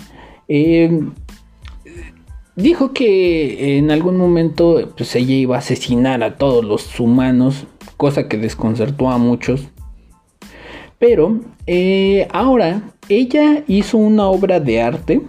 [2.58, 7.66] Eh, dijo que en algún momento pues, ella iba a asesinar a todos los humanos,
[7.96, 9.68] cosa que desconcertó a muchos.
[10.98, 15.20] Pero eh, ahora ella hizo una obra de arte.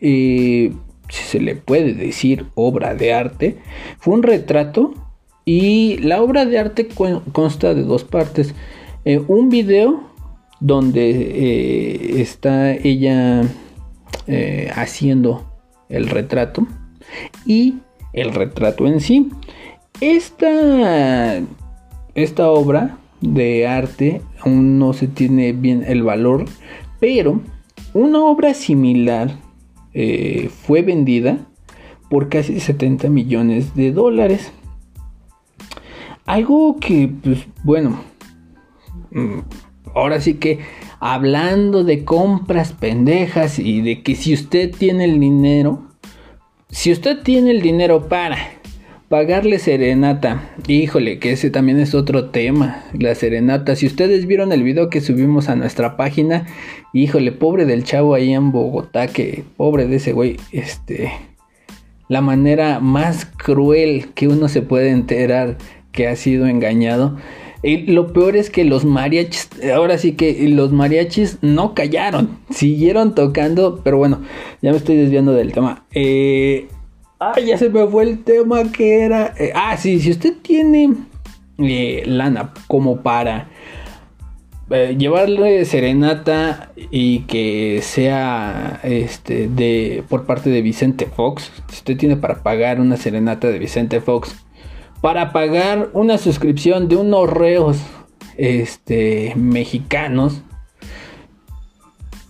[0.00, 0.72] Eh,
[1.08, 3.58] si se le puede decir obra de arte,
[3.98, 4.94] fue un retrato
[5.44, 6.88] y la obra de arte
[7.32, 8.54] consta de dos partes.
[9.04, 10.02] Eh, un video
[10.60, 13.42] donde eh, está ella
[14.26, 15.51] eh, haciendo
[15.92, 16.66] el retrato
[17.46, 17.76] y
[18.12, 19.30] el retrato en sí.
[20.00, 21.40] Esta,
[22.14, 26.46] esta obra de arte aún no se tiene bien el valor,
[26.98, 27.40] pero
[27.94, 29.36] una obra similar
[29.94, 31.38] eh, fue vendida
[32.10, 34.52] por casi 70 millones de dólares.
[36.24, 38.00] Algo que, pues bueno,
[39.10, 39.38] mm,
[39.94, 40.60] ahora sí que
[41.04, 45.82] hablando de compras pendejas y de que si usted tiene el dinero,
[46.70, 48.38] si usted tiene el dinero para
[49.08, 53.74] pagarle serenata, híjole, que ese también es otro tema, la serenata.
[53.74, 56.46] Si ustedes vieron el video que subimos a nuestra página,
[56.92, 61.10] híjole, pobre del chavo ahí en Bogotá, que pobre de ese güey, este,
[62.06, 65.58] la manera más cruel que uno se puede enterar
[65.90, 67.18] que ha sido engañado.
[67.62, 73.80] Lo peor es que los mariachis, ahora sí que los mariachis no callaron, siguieron tocando,
[73.84, 74.20] pero bueno,
[74.60, 75.84] ya me estoy desviando del tema.
[75.92, 76.68] Eh,
[77.24, 79.32] Ah, ya se me fue el tema que era.
[79.38, 80.92] Eh, ah, sí, si usted tiene
[81.58, 83.48] eh, lana como para
[84.70, 91.52] eh, llevarle serenata y que sea este de por parte de Vicente Fox.
[91.68, 94.44] Si usted tiene para pagar una serenata de Vicente Fox,
[95.02, 97.76] para pagar una suscripción de unos reos
[98.38, 100.42] este mexicanos.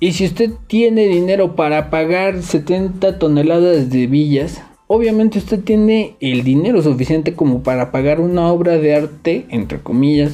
[0.00, 6.42] Y si usted tiene dinero para pagar 70 toneladas de villas, obviamente usted tiene el
[6.42, 10.32] dinero suficiente como para pagar una obra de arte, entre comillas,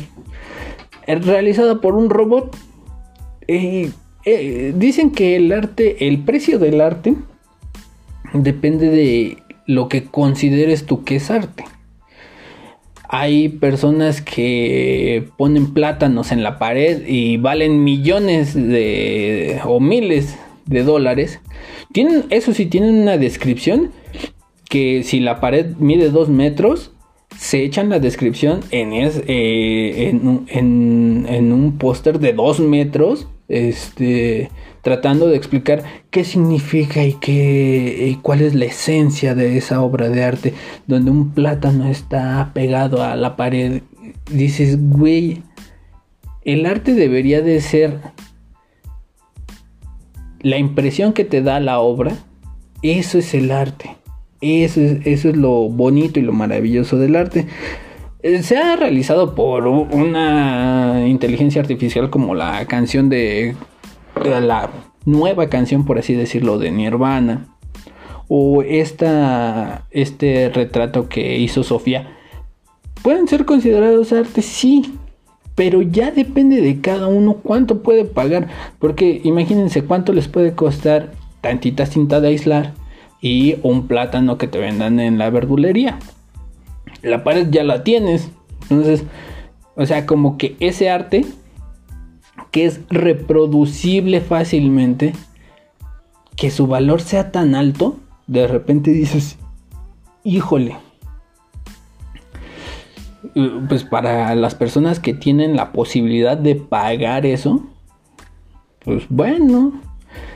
[1.06, 2.56] eh, realizada por un robot.
[3.48, 3.90] Eh,
[4.24, 7.14] eh, dicen que el arte, el precio del arte,
[8.32, 11.64] depende de lo que consideres tú que es arte.
[13.08, 20.82] Hay personas que ponen plátanos en la pared y valen millones de o miles de
[20.82, 21.40] dólares.
[21.92, 23.92] Tienen, eso sí, tienen una descripción
[24.68, 26.92] que si la pared mide 2 metros,
[27.36, 34.50] se echan la descripción en, eh, en, un póster de 2 metros, este,
[34.88, 40.24] tratando de explicar qué significa y, qué, cuál es la esencia de esa obra de
[40.24, 40.54] arte,
[40.86, 43.82] donde un plátano está pegado a la pared.
[44.30, 45.42] Dices, güey,
[46.42, 48.00] el arte debería de ser
[50.40, 52.16] la impresión que te da la obra,
[52.82, 53.94] eso es el arte.
[54.40, 57.46] Eso es, lo bonito y lo maravilloso del arte.
[58.22, 63.54] Eh, se ha realizado por una inteligencia artificial como la canción de,
[64.26, 64.70] la
[65.04, 67.46] nueva canción, por así decirlo, de Nirvana.
[68.28, 72.14] O esta, este retrato que hizo Sofía.
[73.02, 74.42] ¿Pueden ser considerados arte?
[74.42, 74.94] Sí.
[75.54, 78.48] Pero ya depende de cada uno cuánto puede pagar.
[78.78, 82.74] Porque imagínense cuánto les puede costar tantita cinta de aislar
[83.20, 85.98] y un plátano que te vendan en la verdulería.
[87.02, 88.30] La pared ya la tienes.
[88.70, 89.04] Entonces,
[89.76, 91.24] o sea, como que ese arte
[92.50, 95.12] que es reproducible fácilmente,
[96.36, 97.96] que su valor sea tan alto,
[98.26, 99.36] de repente dices,
[100.24, 100.76] híjole.
[103.68, 107.62] Pues para las personas que tienen la posibilidad de pagar eso,
[108.84, 109.80] pues bueno,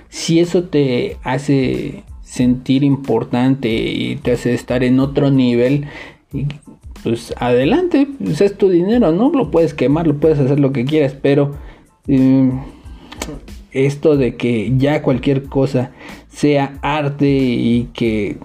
[0.08, 5.86] si eso te hace sentir importante y te hace estar en otro nivel,
[7.02, 9.30] pues adelante, pues es tu dinero, ¿no?
[9.30, 11.54] Lo puedes quemar, lo puedes hacer lo que quieras, pero
[12.07, 12.61] em,
[13.72, 15.92] esto de que ya cualquier cosa
[16.28, 18.38] sea arte y que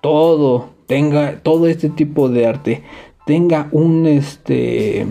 [0.00, 2.82] todo tenga, todo este tipo de arte
[3.26, 5.06] tenga un este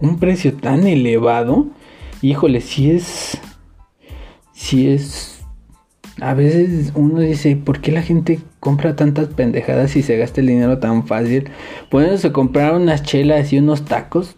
[0.00, 1.66] un precio tan elevado,
[2.22, 3.38] híjole, si es
[4.52, 5.32] si es
[6.20, 10.48] a veces uno dice, ¿por qué la gente compra tantas pendejadas y se gasta el
[10.48, 11.50] dinero tan fácil?
[11.90, 14.36] Poniéndose comprar unas chelas y unos tacos,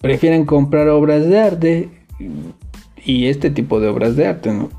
[0.00, 1.88] prefieren comprar obras de arte
[3.04, 4.70] y este tipo de obras de arte, ¿no?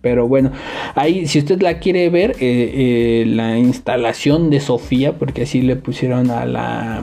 [0.00, 0.52] pero bueno,
[0.94, 5.76] ahí si usted la quiere ver, eh, eh, la instalación de Sofía, porque así le
[5.76, 7.02] pusieron a la,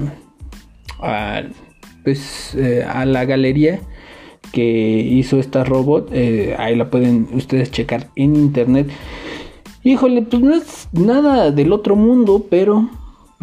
[2.03, 3.79] pues, eh, a la galería
[4.51, 6.11] que hizo esta robot,
[6.57, 8.87] ahí la pueden ustedes checar en internet.
[9.83, 12.89] Híjole, pues no es nada del otro mundo, pero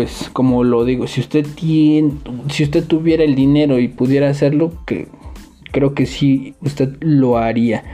[0.00, 2.12] pues como lo digo, si usted tiene,
[2.48, 5.08] si usted tuviera el dinero y pudiera hacerlo, que
[5.72, 7.84] creo que sí usted lo haría.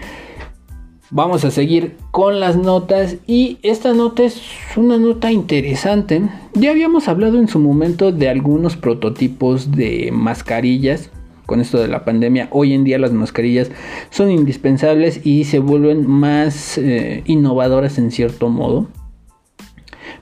[1.11, 4.41] Vamos a seguir con las notas y esta nota es
[4.77, 6.23] una nota interesante.
[6.55, 11.11] Ya habíamos hablado en su momento de algunos prototipos de mascarillas.
[11.45, 13.73] Con esto de la pandemia, hoy en día las mascarillas
[14.11, 18.87] son indispensables y se vuelven más eh, innovadoras en cierto modo.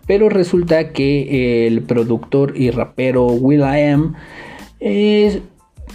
[0.07, 4.15] Pero resulta que el productor y rapero Will.i.am
[4.81, 5.41] es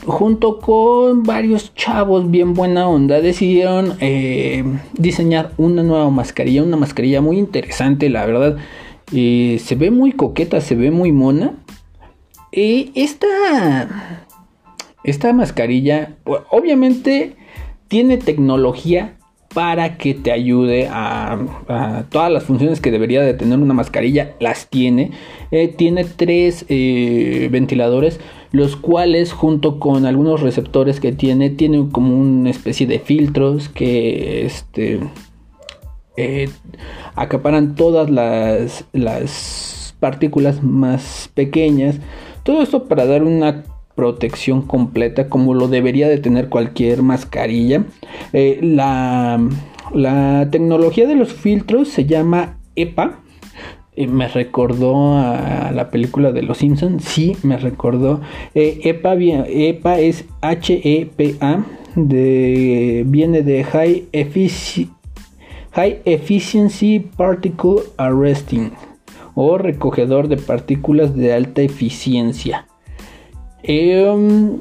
[0.05, 4.63] junto con varios chavos bien buena onda, decidieron eh,
[4.97, 8.57] diseñar una nueva mascarilla, una mascarilla muy interesante, la verdad.
[9.13, 11.53] Eh, se ve muy coqueta, se ve muy mona.
[12.51, 13.27] Y esta,
[15.03, 16.15] esta mascarilla,
[16.49, 17.35] obviamente,
[17.87, 19.18] tiene tecnología
[19.53, 21.39] para que te ayude a,
[22.09, 25.11] todas las funciones que debería de tener una mascarilla, las tiene.
[25.51, 28.19] Eh, tiene tres ventiladores
[28.51, 34.45] los cuales junto con algunos receptores que tiene, tienen como una especie de filtros que
[34.45, 34.99] este,
[36.17, 36.49] eh,
[37.15, 41.97] acaparan todas las, las partículas más pequeñas.
[42.43, 43.63] Todo esto para dar una
[43.99, 47.83] protección completa como lo debería de tener cualquier mascarilla.
[48.31, 49.45] Eh, la,
[49.93, 53.19] la tecnología de los filtros se llama EPA
[54.07, 57.03] me recordó a la película de Los Simpsons.
[57.03, 58.21] Sí, me recordó.
[58.55, 61.65] Eh, EPA, EPA es H-E-P-A.
[61.95, 64.07] Viene de High,
[65.73, 68.71] High Efficiency Particle Arresting
[69.35, 72.68] o recogedor de partículas de alta eficiencia.
[73.63, 74.59] Em,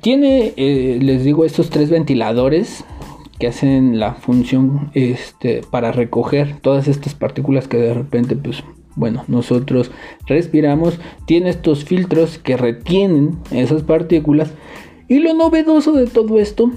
[0.00, 2.84] tiene, eh, les digo, estos tres ventiladores
[3.38, 8.62] que hacen la función este, para recoger todas estas partículas que de repente, pues,
[8.96, 9.90] bueno, nosotros
[10.26, 10.98] respiramos.
[11.26, 14.52] Tiene estos filtros que retienen esas partículas.
[15.08, 16.70] Y lo novedoso de todo esto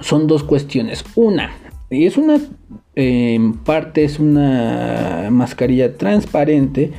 [0.00, 1.04] son dos cuestiones.
[1.14, 1.52] Una,
[1.90, 2.38] y es una,
[2.94, 6.92] en parte es una mascarilla transparente.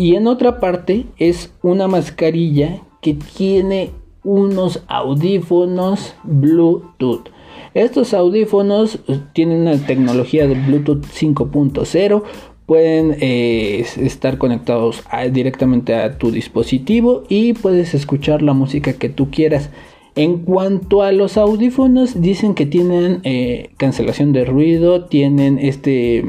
[0.00, 3.90] Y en otra parte es una mascarilla que tiene
[4.24, 7.28] unos audífonos Bluetooth.
[7.74, 12.22] Estos audífonos eh, tienen una tecnología de Bluetooth 5.0.
[12.64, 19.30] Pueden eh, estar conectados directamente a tu dispositivo y puedes escuchar la música que tú
[19.30, 19.68] quieras.
[20.14, 26.24] En cuanto a los audífonos, dicen que tienen eh, cancelación de ruido, tienen este,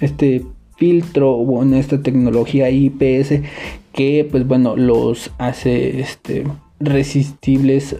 [0.00, 0.46] este
[0.76, 3.40] filtro, bueno, esta tecnología IPS
[3.92, 6.44] que, pues bueno, los hace este,
[6.80, 7.96] resistibles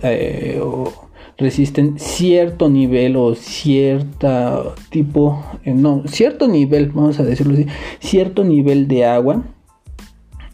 [0.61, 1.05] o
[1.37, 7.67] resisten cierto nivel o cierto tipo, eh, no, cierto nivel, vamos a decirlo así,
[8.01, 9.43] cierto nivel de agua.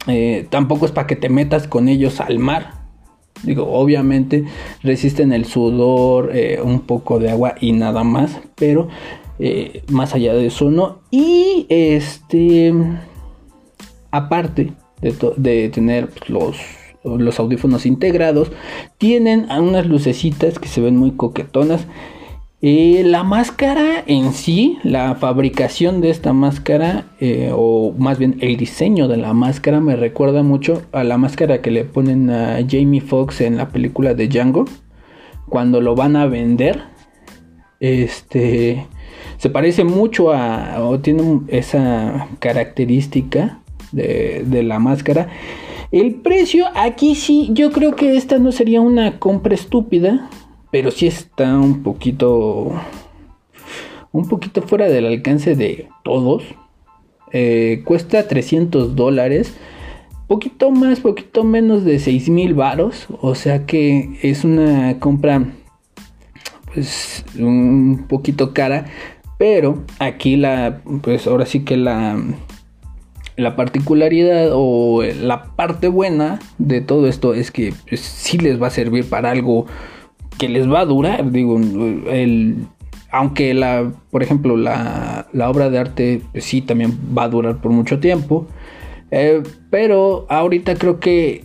[0.06, 2.80] Eh, tampoco es para que te metas con ellos al mar.
[3.42, 4.44] Digo, obviamente
[4.82, 8.88] resisten el sudor, eh, un poco de agua y nada más, pero
[9.88, 11.00] más allá de eso no.
[11.10, 12.74] Y este,
[14.10, 16.56] aparte de, de tener pues, los
[17.04, 18.50] los audífonos integrados
[18.98, 21.86] tienen unas lucecitas que se ven muy coquetonas.
[22.62, 28.58] Eh, la máscara en sí, la fabricación de esta máscara, eh, o más bien el
[28.58, 33.00] diseño de la máscara, me recuerda mucho a la máscara que le ponen a Jamie
[33.00, 34.66] Foxx en la película de Django.
[35.48, 36.82] Cuando lo van a vender,
[37.80, 38.86] este
[39.40, 43.60] se parece mucho a, o tiene esa característica
[43.90, 45.28] de, de la máscara.
[45.90, 50.28] El precio, aquí sí, yo creo que esta no sería una compra estúpida,
[50.70, 52.70] pero sí está un poquito,
[54.12, 56.44] un poquito fuera del alcance de todos.
[57.32, 59.54] Eh, cuesta 300 dólares,
[60.26, 65.46] poquito más, poquito menos de 6 mil varos, o sea que es una compra,
[66.74, 68.84] pues, un poquito cara,
[69.40, 72.22] pero aquí la, pues ahora sí que la
[73.38, 78.66] la particularidad o la parte buena de todo esto es que pues, sí les va
[78.66, 79.64] a servir para algo
[80.38, 81.30] que les va a durar.
[81.30, 82.66] Digo, el,
[83.10, 87.72] aunque la, por ejemplo, la, obra de arte pues sí también va a durar por
[87.72, 88.46] mucho tiempo.
[89.10, 91.44] Eh, pero ahorita creo que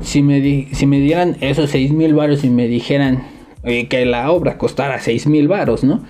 [0.00, 3.22] si me, si me dieran esos 6 mil varos y me dijeran
[3.62, 6.02] que la obra costara 6 mil varos, ¿no?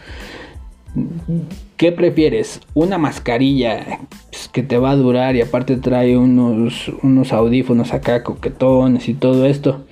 [1.77, 2.61] ¿Qué prefieres?
[2.75, 8.23] ¿Una mascarilla pues, que te va a durar y aparte trae unos, unos audífonos acá
[8.23, 9.85] coquetones y todo esto?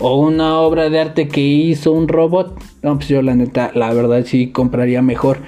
[0.00, 2.62] ¿O una obra de arte que hizo un robot?
[2.82, 5.40] No, pues yo la neta, la verdad sí compraría mejor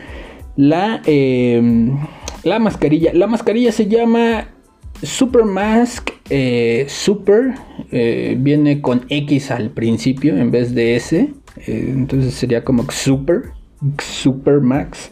[0.56, 1.96] la, em,
[2.42, 3.12] la mascarilla.
[3.14, 4.48] La mascarilla se llama
[5.02, 7.54] Super Mask eh, Super.
[7.92, 11.28] Eh, viene con X al principio en vez de S.
[11.66, 13.52] Eh, entonces sería como Super.
[13.98, 15.10] Super Max.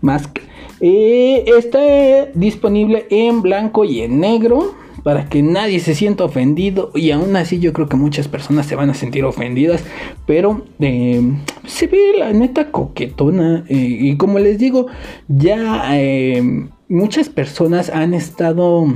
[0.00, 0.38] Mask.
[0.80, 7.34] está disponible en blanco y en negro para que nadie se sienta ofendido y aún
[7.36, 9.82] así yo creo que muchas personas se van a sentir ofendidas
[10.26, 11.22] pero eh,
[11.66, 14.86] se ve la neta coquetona y como les digo
[15.28, 18.86] ya eh, muchas personas han estado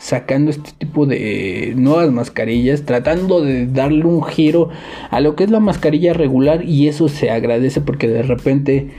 [0.00, 4.70] sacando este tipo de nuevas mascarillas, tratando de darle un giro
[5.10, 8.90] a lo que es la mascarilla regular y eso se agradece porque de repente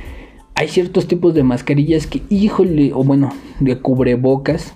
[0.53, 4.75] hay ciertos tipos de mascarillas que, híjole, o bueno, de cubrebocas,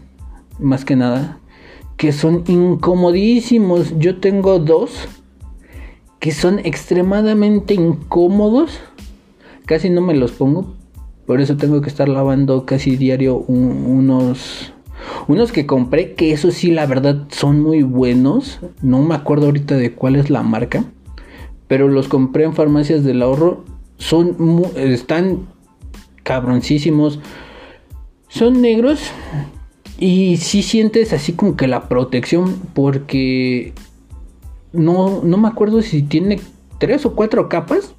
[0.59, 1.37] más que nada,
[1.95, 3.93] que son incomodísimos.
[3.99, 5.07] Yo tengo dos
[6.19, 8.79] que son extremadamente incómodos.
[9.67, 10.73] Casi no me los pongo.
[11.27, 14.74] Por eso tengo que estar lavando casi diario unos
[15.27, 18.59] unos que compré que eso sí la verdad son muy buenos.
[18.81, 20.85] No me acuerdo ahorita de cuál es la marca,
[21.67, 23.63] pero los compré en farmacias del ahorro.
[23.97, 24.35] Son
[24.75, 25.47] están
[26.23, 27.19] cabroncísimos.
[28.27, 28.99] Son negros
[29.97, 33.73] y si sientes así como que la protección porque
[34.73, 36.39] no, no me acuerdo si tiene
[36.79, 37.93] tres o cuatro capas.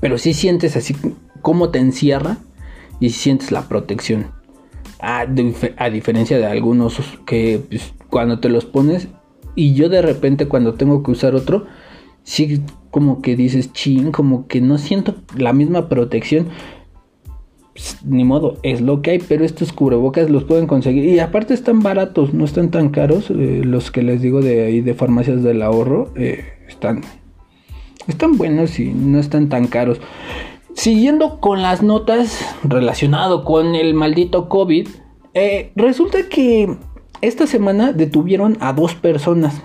[0.00, 0.94] Pero si sientes así
[1.42, 2.38] como te encierra
[3.00, 4.39] y sientes la protección.
[5.02, 9.08] A, diferencia de algunos que pues, cuando te los pones
[9.54, 11.66] y yo de repente cuando tengo que usar otro,
[12.22, 16.48] sí como que dices ching, como que no siento la misma protección.
[17.72, 21.04] Pues, ni modo, es lo que hay, pero estos cubrebocas los pueden conseguir.
[21.04, 23.30] Y aparte están baratos, no están tan caros.
[23.30, 27.02] Eh, los que les digo de ahí de farmacias del ahorro eh, están,
[28.08, 30.00] están buenos y no están tan caros.
[30.74, 34.88] Siguiendo con las notas relacionado con el maldito COVID,
[35.34, 36.76] eh, resulta que
[37.20, 39.60] esta semana detuvieron a dos personas.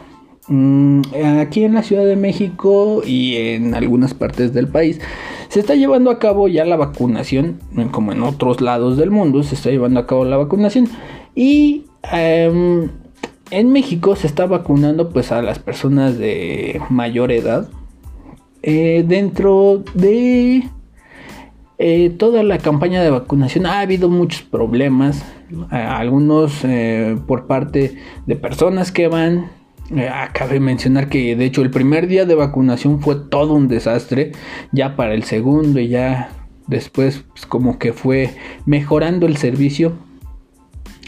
[0.47, 1.01] Mm,
[1.39, 5.01] aquí en la Ciudad de México y en algunas partes del país
[5.49, 7.59] se está llevando a cabo ya la vacunación,
[7.91, 10.87] como en otros lados del mundo se está llevando a cabo la vacunación
[11.33, 12.89] y em,
[13.49, 17.69] en México se está vacunando pues a las personas de mayor edad
[18.61, 20.69] eh, dentro de
[21.77, 25.25] eh, toda la campaña de vacunación ha habido muchos problemas,
[25.69, 29.49] algunos eh, por parte de personas que van
[29.93, 34.31] eh, Acabe mencionar que de hecho el primer día de vacunación fue todo un desastre.
[34.71, 36.29] Ya para el segundo y ya
[36.67, 38.31] después pues, como que fue
[38.65, 39.93] mejorando el servicio.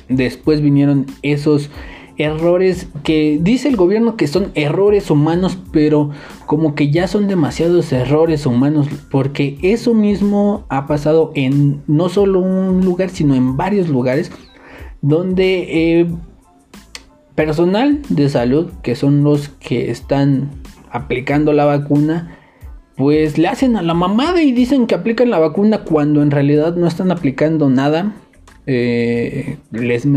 [0.09, 1.70] Después vinieron esos
[2.18, 6.09] errores que dice el gobierno que son errores humanos, pero
[6.45, 12.39] como que ya son demasiados errores humanos, porque eso mismo ha pasado en no solo
[12.39, 14.32] un lugar, sino en varios lugares,
[15.01, 16.07] donde eh,
[17.36, 20.49] personal de salud, que son los que están
[20.89, 22.38] aplicando la vacuna,
[22.95, 26.76] pues le hacen a la mamada y dicen que aplican la vacuna cuando en realidad
[26.76, 28.15] no están aplicando nada.
[28.65, 30.07] Eh, les,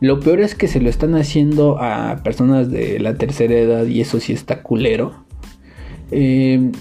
[0.00, 4.00] lo peor es que se lo están haciendo a personas de la tercera edad y
[4.00, 5.12] eso sí está culero.
[6.10, 6.72] Eh,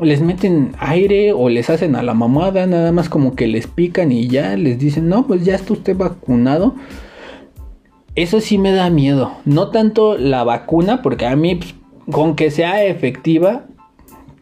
[0.00, 4.10] les meten aire o les hacen a la mamada, nada más como que les pican
[4.10, 6.74] y ya les dicen, no, pues ya está usted vacunado.
[8.16, 9.32] Eso sí me da miedo.
[9.44, 11.74] No tanto la vacuna, porque a mí, pues,
[12.10, 13.66] con que sea efectiva,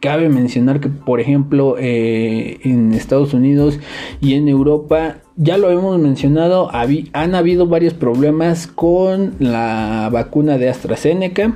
[0.03, 3.79] cabe mencionar que, por ejemplo, eh, en Estados Unidos
[4.19, 10.67] y en Europa, ya lo hemos mencionado, han habido varios problemas con la vacuna de
[10.67, 11.53] AstraZeneca.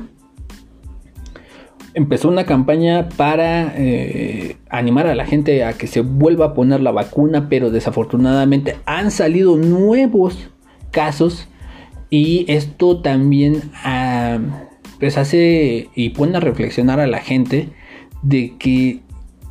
[1.94, 6.80] Empezó una campaña para eh, animar a la gente a que se vuelva a poner
[6.80, 10.50] la vacuna, pero desafortunadamente han salido nuevos
[10.92, 11.50] casos
[12.10, 14.40] y esto también ah,
[15.02, 17.74] pues hace y pone a reflexionar a la gente
[18.22, 19.02] de que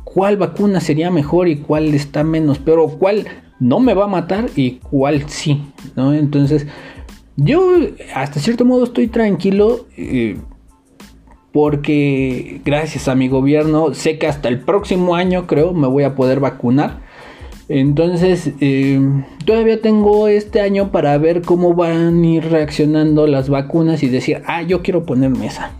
[0.03, 3.27] cuál vacuna sería mejor y cuál está menos, pero cuál
[3.59, 5.61] no me va a matar y cuál sí,
[5.95, 6.13] ¿no?
[6.13, 6.67] Entonces,
[7.35, 7.75] yo
[8.13, 9.85] hasta cierto modo estoy tranquilo.
[9.97, 10.37] Eh,
[11.57, 16.13] porque gracias a mi gobierno sé que hasta el próximo año creo me voy a
[16.13, 16.99] poder vacunar.
[17.67, 19.01] Entonces eh,
[19.43, 24.43] todavía tengo este año para ver cómo van a ir reaccionando las vacunas y decir,
[24.45, 25.71] ah, yo quiero ponerme esa.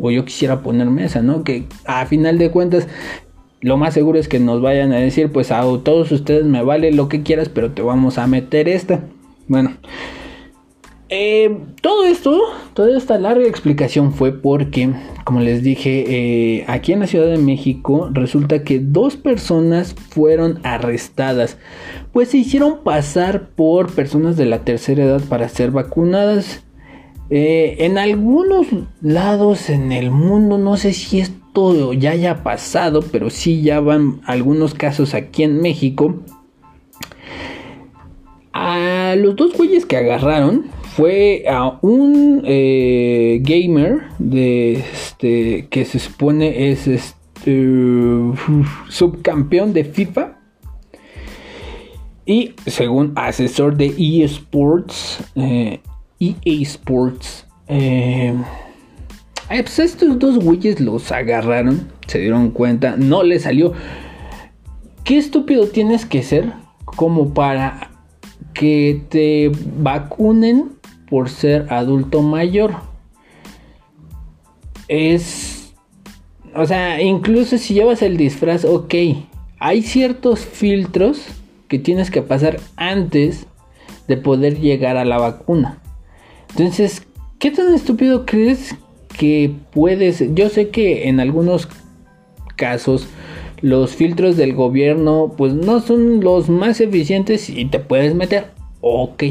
[0.00, 1.44] O yo quisiera ponerme esa, ¿no?
[1.44, 2.88] Que a final de cuentas
[3.60, 6.90] lo más seguro es que nos vayan a decir, pues a todos ustedes me vale
[6.92, 9.04] lo que quieras, pero te vamos a meter esta.
[9.46, 9.72] Bueno,
[11.14, 12.40] eh, todo esto,
[12.72, 17.36] toda esta larga explicación fue porque, como les dije, eh, aquí en la Ciudad de
[17.36, 21.58] México resulta que dos personas fueron arrestadas,
[22.12, 26.64] pues se hicieron pasar por personas de la tercera edad para ser vacunadas.
[27.34, 28.66] Eh, en algunos
[29.00, 34.20] lados en el mundo, no sé si esto ya haya pasado, pero sí ya van
[34.26, 36.20] algunos casos aquí en México.
[38.52, 46.00] A los dos güeyes que agarraron, fue a un eh, gamer de este que se
[46.00, 47.56] supone es este
[48.90, 50.36] subcampeón de FIFA
[52.26, 53.86] y según asesor de
[54.22, 55.80] eSports eh,
[56.22, 58.34] EA Sports eh,
[59.48, 63.72] pues estos dos güeyes los agarraron se dieron cuenta no le salió
[65.04, 66.52] qué estúpido tienes que ser
[66.84, 67.90] como para
[68.54, 70.72] que te vacunen
[71.12, 72.74] por ser adulto mayor.
[74.88, 75.74] Es...
[76.54, 78.94] O sea, incluso si llevas el disfraz, ok.
[79.58, 81.26] Hay ciertos filtros
[81.68, 83.46] que tienes que pasar antes
[84.08, 85.81] de poder llegar a la vacuna.
[86.52, 87.02] Entonces,
[87.38, 88.74] ¿qué tan estúpido crees
[89.18, 90.24] que puedes?
[90.34, 91.68] Yo sé que en algunos
[92.56, 93.08] casos
[93.60, 98.50] los filtros del gobierno pues no son los más eficientes y te puedes meter.
[98.80, 99.24] Ok,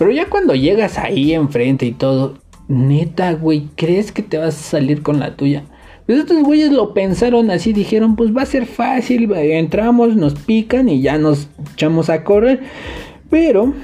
[0.00, 2.38] pero ya cuando llegas ahí enfrente y todo,
[2.68, 5.64] neta, güey, ¿crees que te vas a salir con la tuya?
[6.06, 10.88] Pues estos güeyes lo pensaron así, dijeron, pues va a ser fácil, entramos, nos pican
[10.88, 12.60] y ya nos echamos a correr.
[13.28, 13.74] Pero,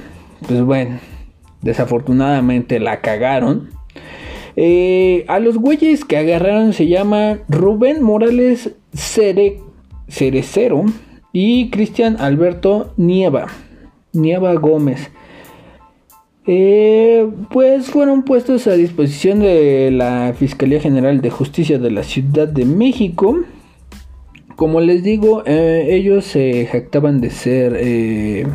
[0.47, 0.97] pues bueno,
[1.61, 3.69] desafortunadamente la cagaron.
[4.55, 9.59] Eh, a los güeyes que agarraron se llama Rubén Morales Cere,
[10.09, 10.85] Cerecero
[11.31, 13.47] y Cristian Alberto Nieva,
[14.13, 15.11] Nieva Gómez.
[16.47, 22.47] Eh, pues fueron puestos a disposición de la Fiscalía General de Justicia de la Ciudad
[22.47, 23.37] de México.
[24.55, 28.47] Como les digo, eh, ellos se jactaban de ser,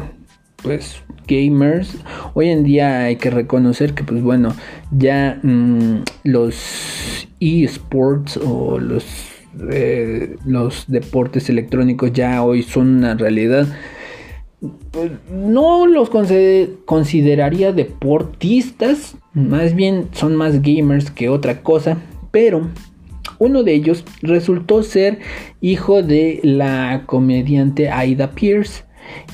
[0.62, 1.96] pues, gamers.
[2.34, 4.54] Hoy en día hay que reconocer que, pues, bueno,
[4.90, 9.04] ya mm, los eSports o los,
[10.44, 13.68] los deportes electrónicos ya hoy son una realidad
[15.30, 16.10] no los
[16.84, 21.98] consideraría deportistas, más bien son más gamers que otra cosa,
[22.30, 22.68] pero
[23.38, 25.18] uno de ellos resultó ser
[25.60, 28.84] hijo de la comediante Aida Pierce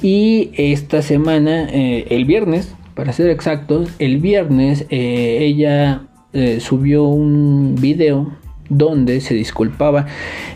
[0.02, 6.02] y esta semana, eh, el viernes, para ser exactos, el viernes eh, ella
[6.32, 8.32] eh, subió un video
[8.68, 10.06] donde se disculpaba.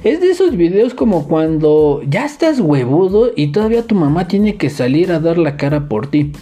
[0.05, 4.71] Es de esos videos como cuando ya estás huevudo y todavía tu mamá tiene que
[4.71, 6.33] salir a dar la cara por ti.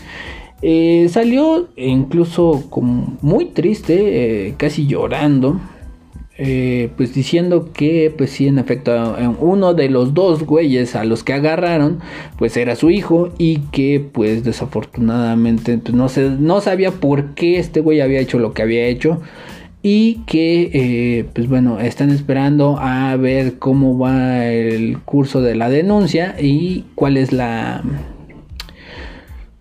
[1.09, 5.61] Salió incluso como muy triste, casi llorando.
[6.43, 11.23] Eh, pues diciendo que pues sí en efecto uno de los dos güeyes a los
[11.23, 11.99] que agarraron
[12.39, 17.81] pues era su hijo y que pues desafortunadamente pues, no, no sabía por qué este
[17.81, 19.21] güey había hecho lo que había hecho
[19.83, 25.69] y que eh, pues bueno están esperando a ver cómo va el curso de la
[25.69, 27.83] denuncia y cuál es la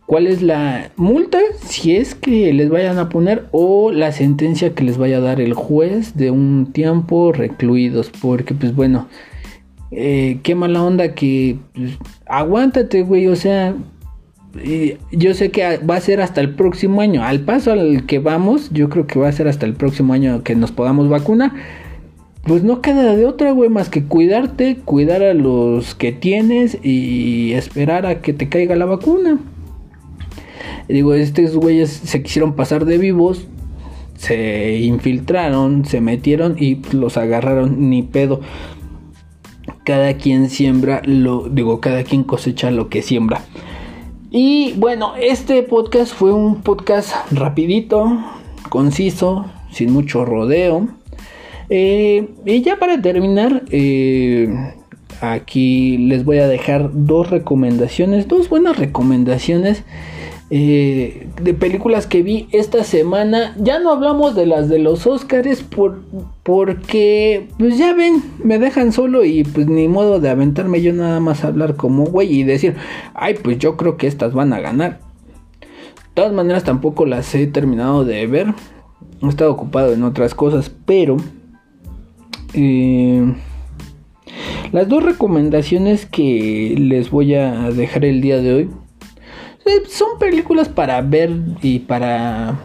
[0.10, 4.84] cuál es la multa si es que les vayan a poner o la sentencia que
[4.84, 9.08] les vaya a dar el juez de un tiempo recluidos porque pues bueno
[9.92, 11.92] eh, qué mala onda que pues,
[12.26, 13.76] aguántate güey o sea
[15.12, 17.24] yo sé que va a ser hasta el próximo año.
[17.24, 20.42] Al paso al que vamos, yo creo que va a ser hasta el próximo año
[20.42, 21.52] que nos podamos vacunar.
[22.46, 27.54] Pues no queda de otra, güey, más que cuidarte, cuidar a los que tienes y
[27.54, 29.38] esperar a que te caiga la vacuna.
[30.90, 33.46] Digo, estos güeyes se quisieron pasar de vivos,
[34.18, 38.42] se infiltraron, se metieron y los agarraron ni pedo.
[39.84, 43.44] Cada quien siembra lo, digo, cada quien cosecha lo que siembra.
[44.32, 48.18] Y bueno, este podcast fue un podcast rapidito,
[48.70, 50.88] conciso, sin mucho rodeo.
[51.70, 54.74] Eh, y ya para terminar, eh,
[55.22, 59.84] aquí les voy a dejar dos recomendaciones, dos buenas recomendaciones
[60.52, 63.56] eh, de películas que vi esta semana.
[63.60, 66.02] Ya no hablamos de las de los Oscars por,
[66.44, 71.20] porque, pues ya ven, me dejan solo y pues ni modo de aventarme yo nada
[71.20, 72.76] más a hablar como güey y decir,
[73.14, 75.00] ay, pues yo creo que estas van a ganar.
[75.60, 78.54] De todas maneras tampoco las he terminado de ver.
[79.22, 81.18] He estado ocupado en otras cosas, pero...
[82.54, 83.36] Eh,
[84.72, 88.70] las dos recomendaciones que les voy a dejar el día de hoy
[89.88, 92.58] son películas para ver y para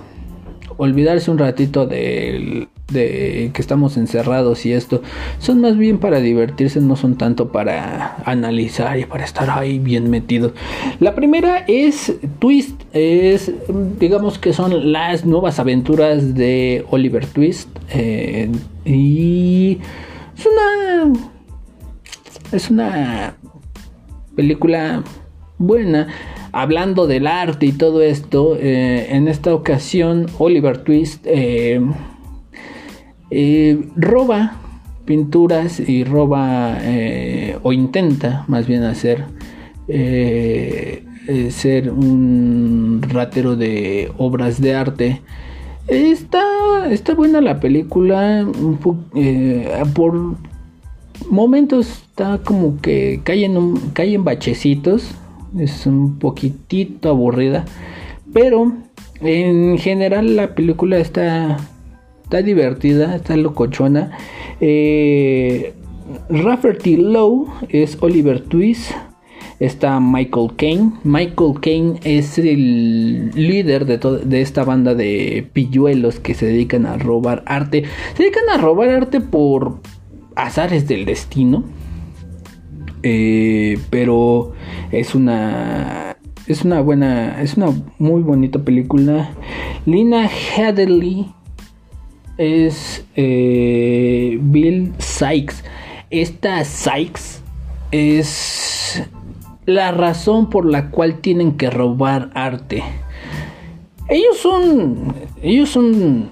[0.77, 5.03] olvidarse un ratito de, de, que estamos encerrados y esto.
[5.39, 10.11] Son más bien para divertirse, no son tanto para analizar y para estar ahí bien
[10.11, 10.53] metidos.
[11.01, 13.53] La primera es Twist, es
[13.99, 18.51] digamos que son las nuevas aventuras de Oliver Twist eh,
[18.85, 19.79] y
[20.37, 21.13] es una
[22.53, 23.37] es una
[24.37, 25.03] película
[25.59, 26.09] buena.
[26.57, 31.81] Hablando del arte y todo esto, eh, en esta ocasión Oliver Twist eh,
[33.33, 34.61] eh, roba
[35.05, 36.79] pinturas y roba
[37.65, 39.25] o intenta más bien hacer
[41.51, 45.23] ser un ratero de obras de arte.
[45.89, 48.47] Está, está buena la película
[49.93, 50.37] por
[51.29, 55.17] momentos está como que cae en, cae en bachecitos.
[55.59, 57.65] Es un poquitito aburrida.
[58.33, 58.73] Pero
[59.21, 61.59] en general la película está,
[62.25, 64.11] está divertida, está locochona.
[64.61, 65.75] Eh,
[66.29, 68.93] Rafferty Lowe es Oliver Twist.
[69.61, 70.93] Está Michael Caine.
[71.05, 76.99] Michael Caine es el líder de, de esta banda de pilluelos que se dedican a
[76.99, 77.85] robar arte.
[78.17, 79.79] Se dedican a robar arte por
[80.35, 81.63] azares del destino.
[83.07, 84.53] Eh, pero
[84.91, 89.31] es una es una buena es una muy bonita película.
[89.85, 91.27] Lina Headley
[92.39, 95.63] es eh, Bill Sykes.
[96.09, 97.43] Esta Sykes
[97.91, 99.03] es
[99.67, 102.83] la razón por la cual tienen que robar arte
[104.09, 105.15] ellos son.
[105.43, 106.29] Ellos son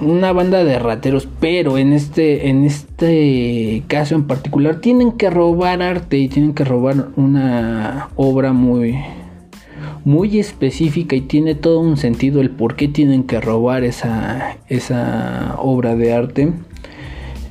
[0.00, 1.28] una banda de rateros.
[1.40, 2.48] Pero en este.
[2.48, 4.80] En este caso en particular.
[4.80, 6.18] Tienen que robar arte.
[6.18, 8.96] Y tienen que robar una obra muy.
[10.04, 11.14] Muy específica.
[11.14, 14.56] Y tiene todo un sentido el por qué tienen que robar esa.
[14.68, 16.52] esa obra de arte.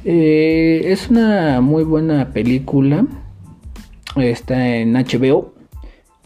[0.05, 3.05] Eh, es una muy buena película.
[4.15, 5.58] Está en HBO.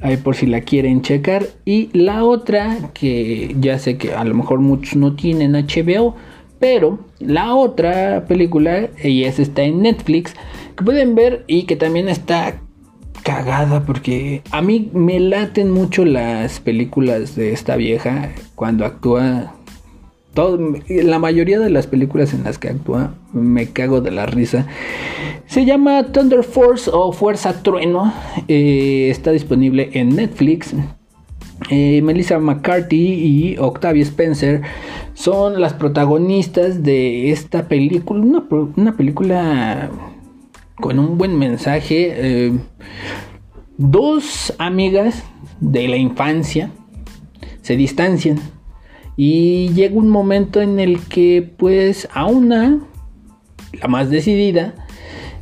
[0.03, 1.47] Ahí por si la quieren checar.
[1.65, 6.15] Y la otra, que ya sé que a lo mejor muchos no tienen HBO.
[6.59, 10.35] Pero la otra película, y esa está en Netflix,
[10.77, 12.55] que pueden ver y que también está
[13.23, 19.55] cagada porque a mí me laten mucho las películas de esta vieja cuando actúa
[20.35, 24.65] la mayoría de las películas en las que actúa me cago de la risa.
[25.45, 28.13] Se llama Thunder Force o Fuerza Trueno.
[28.47, 30.73] Eh, está disponible en Netflix.
[31.69, 34.61] Eh, Melissa McCarthy y Octavia Spencer
[35.13, 38.43] son las protagonistas de esta película.
[38.75, 39.91] Una, película
[40.75, 42.13] con un buen mensaje.
[42.15, 42.53] Eh,
[43.77, 45.23] dos amigas
[45.59, 46.71] de la infancia
[47.61, 48.39] se distancian
[49.15, 52.79] y llega un momento en el que pues a una,
[53.73, 54.73] la más decidida,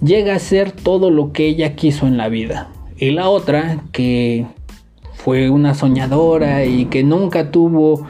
[0.04, 2.70] llega a ser todo lo que ella quiso en la vida.
[2.98, 4.46] Y la otra, que
[5.14, 8.08] fue una soñadora y que nunca tuvo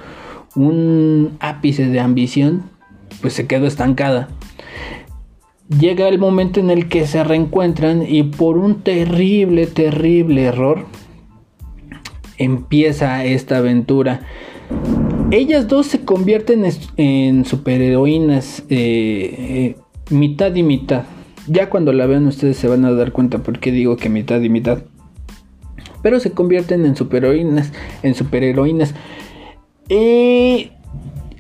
[0.56, 2.64] un ápice de ambición,
[3.22, 4.30] pues se quedó estancada.
[5.80, 10.86] Llega el momento en el que se reencuentran y por un terrible, terrible error
[12.38, 14.22] empieza esta aventura
[15.32, 16.66] ellas dos se convierten
[16.98, 19.76] en superheroínas eh, eh,
[20.10, 21.04] mitad y mitad.
[21.48, 24.42] Ya cuando la vean ustedes se van a dar cuenta por qué digo que mitad
[24.42, 24.84] y mitad.
[26.04, 27.72] Pero se convierten en superheroínas.
[28.04, 28.94] En superheroínas.
[29.90, 30.72] Eh,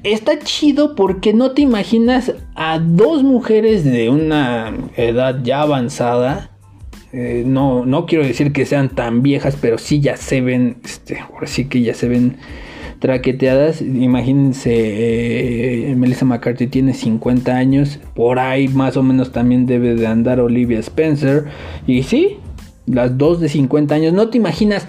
[0.03, 6.51] está chido porque no te imaginas a dos mujeres de una edad ya avanzada.
[7.13, 10.77] no, no quiero decir que sean tan viejas, pero sí ya se ven.
[10.83, 12.37] Este, sí que ya se ven
[13.01, 13.81] traqueteadas.
[13.81, 20.07] Imagínense, eh, Melissa McCarthy tiene 50 años, por ahí más o menos también debe de
[20.07, 21.45] andar Olivia Spencer.
[21.87, 22.37] Y sí,
[22.85, 24.87] las dos de 50 años, no te imaginas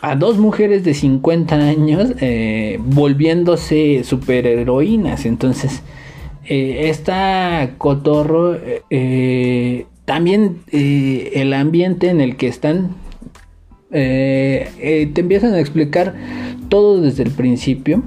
[0.00, 5.24] a dos mujeres de 50 años eh, volviéndose superheroínas.
[5.24, 5.82] Entonces,
[6.44, 8.58] eh, esta cotorro,
[10.04, 12.96] también el ambiente en el que están
[13.92, 16.14] eh, te empiezan a explicar
[16.68, 18.02] todo desde el principio,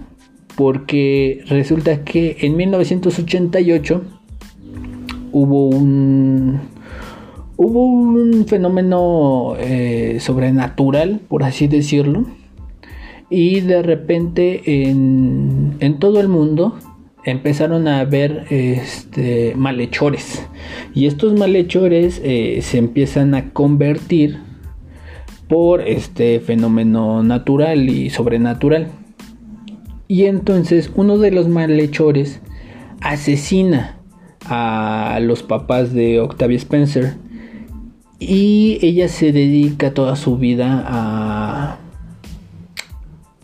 [0.56, 4.04] porque resulta que en 1988
[5.32, 6.60] hubo un
[7.58, 9.56] hubo un fenómeno
[10.20, 12.26] sobrenatural, por así decirlo,
[13.30, 16.78] y de repente en, todo el mundo
[17.24, 20.48] empezaron a haber este, malhechores.
[20.94, 24.40] Y estos malhechores eh, se empiezan a convertir
[25.48, 28.88] por este fenómeno natural y sobrenatural.
[30.08, 32.41] Y entonces uno de los malhechores
[33.02, 33.98] asesina
[34.48, 37.16] a los papás de Octavia Spencer.
[38.20, 41.78] Y ella se dedica toda su vida a,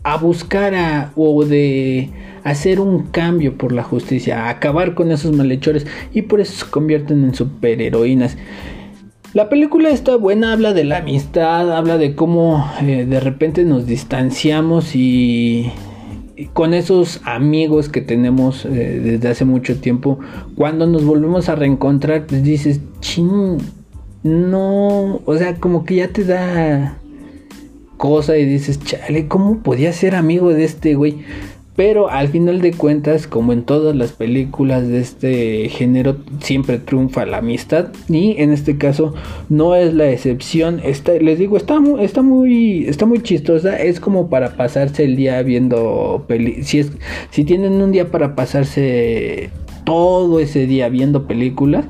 [0.02, 2.10] a buscar a, o de
[2.44, 6.70] hacer un cambio por la justicia, a acabar con esos malhechores y por eso se
[6.70, 8.36] convierten en superheroínas.
[9.34, 13.86] La película está buena, habla de la amistad, habla de cómo eh, de repente nos
[13.86, 15.72] distanciamos y,
[16.52, 18.68] con esos amigos que tenemos eh,
[19.02, 20.18] desde hace mucho tiempo,
[20.54, 23.56] cuando nos volvemos a reencontrar, pues dices, ching,
[24.22, 26.98] no, o sea, como que ya te da
[27.96, 31.24] cosa y dices, chale, ¿cómo podía ser amigo de este güey?
[31.74, 37.24] Pero al final de cuentas, como en todas las películas de este género, siempre triunfa
[37.24, 37.88] la amistad.
[38.10, 39.14] Y en este caso
[39.48, 40.80] no es la excepción.
[40.84, 43.78] Está, les digo, está, está, muy, está muy chistosa.
[43.78, 46.68] Es como para pasarse el día viendo películas.
[47.30, 49.48] Si, tienen un día para pasarse
[49.84, 51.86] todo ese día viendo películas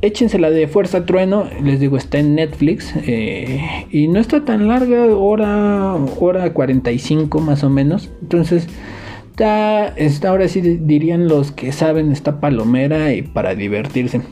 [0.00, 5.06] échensela de Fuerza Trueno, les digo, está en Netflix eh, y no está tan larga,
[5.06, 8.10] hora, hora 45 más o menos.
[8.22, 8.68] Entonces,
[9.30, 14.22] está, está ahora sí dirían los que saben, está palomera y para divertirse.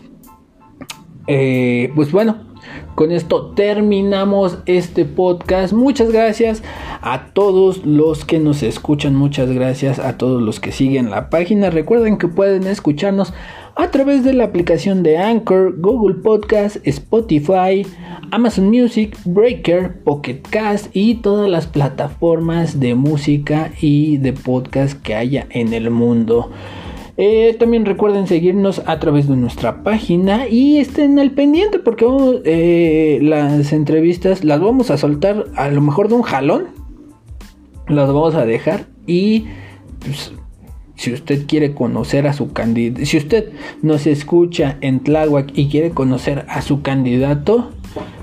[1.29, 2.47] Eh, pues bueno,
[2.95, 5.73] con esto terminamos este podcast.
[5.73, 6.63] Muchas gracias
[7.03, 9.15] a todos los que nos escuchan.
[9.15, 11.71] Muchas gracias a todos los que siguen la página.
[11.71, 13.35] Recuerden que pueden escucharnos
[13.77, 17.87] a través de la aplicación de Anchor, Google Podcast, Spotify,
[18.31, 25.15] Amazon Music, Breaker, Pocket Cast y todas las plataformas de música y de podcast que
[25.15, 26.51] haya en el mundo.
[27.19, 32.07] Eh, también recuerden seguirnos a través de nuestra página y estén al pendiente porque
[32.45, 36.69] eh, las entrevistas las vamos a soltar a lo mejor de un jalón.
[37.89, 39.47] Las vamos a dejar y
[40.01, 40.33] pues,
[40.97, 45.91] si usted quiere conocer a su candidato, si usted nos escucha en Tláhuac y quiere
[45.91, 47.71] conocer a su candidato,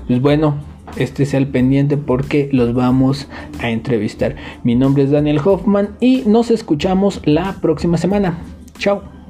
[0.06, 0.56] pues bueno,
[0.96, 3.28] este sea el pendiente porque los vamos
[3.60, 4.36] a entrevistar.
[4.62, 8.38] Mi nombre es Daniel Hoffman y nos escuchamos la próxima semana.
[8.78, 9.23] Chao.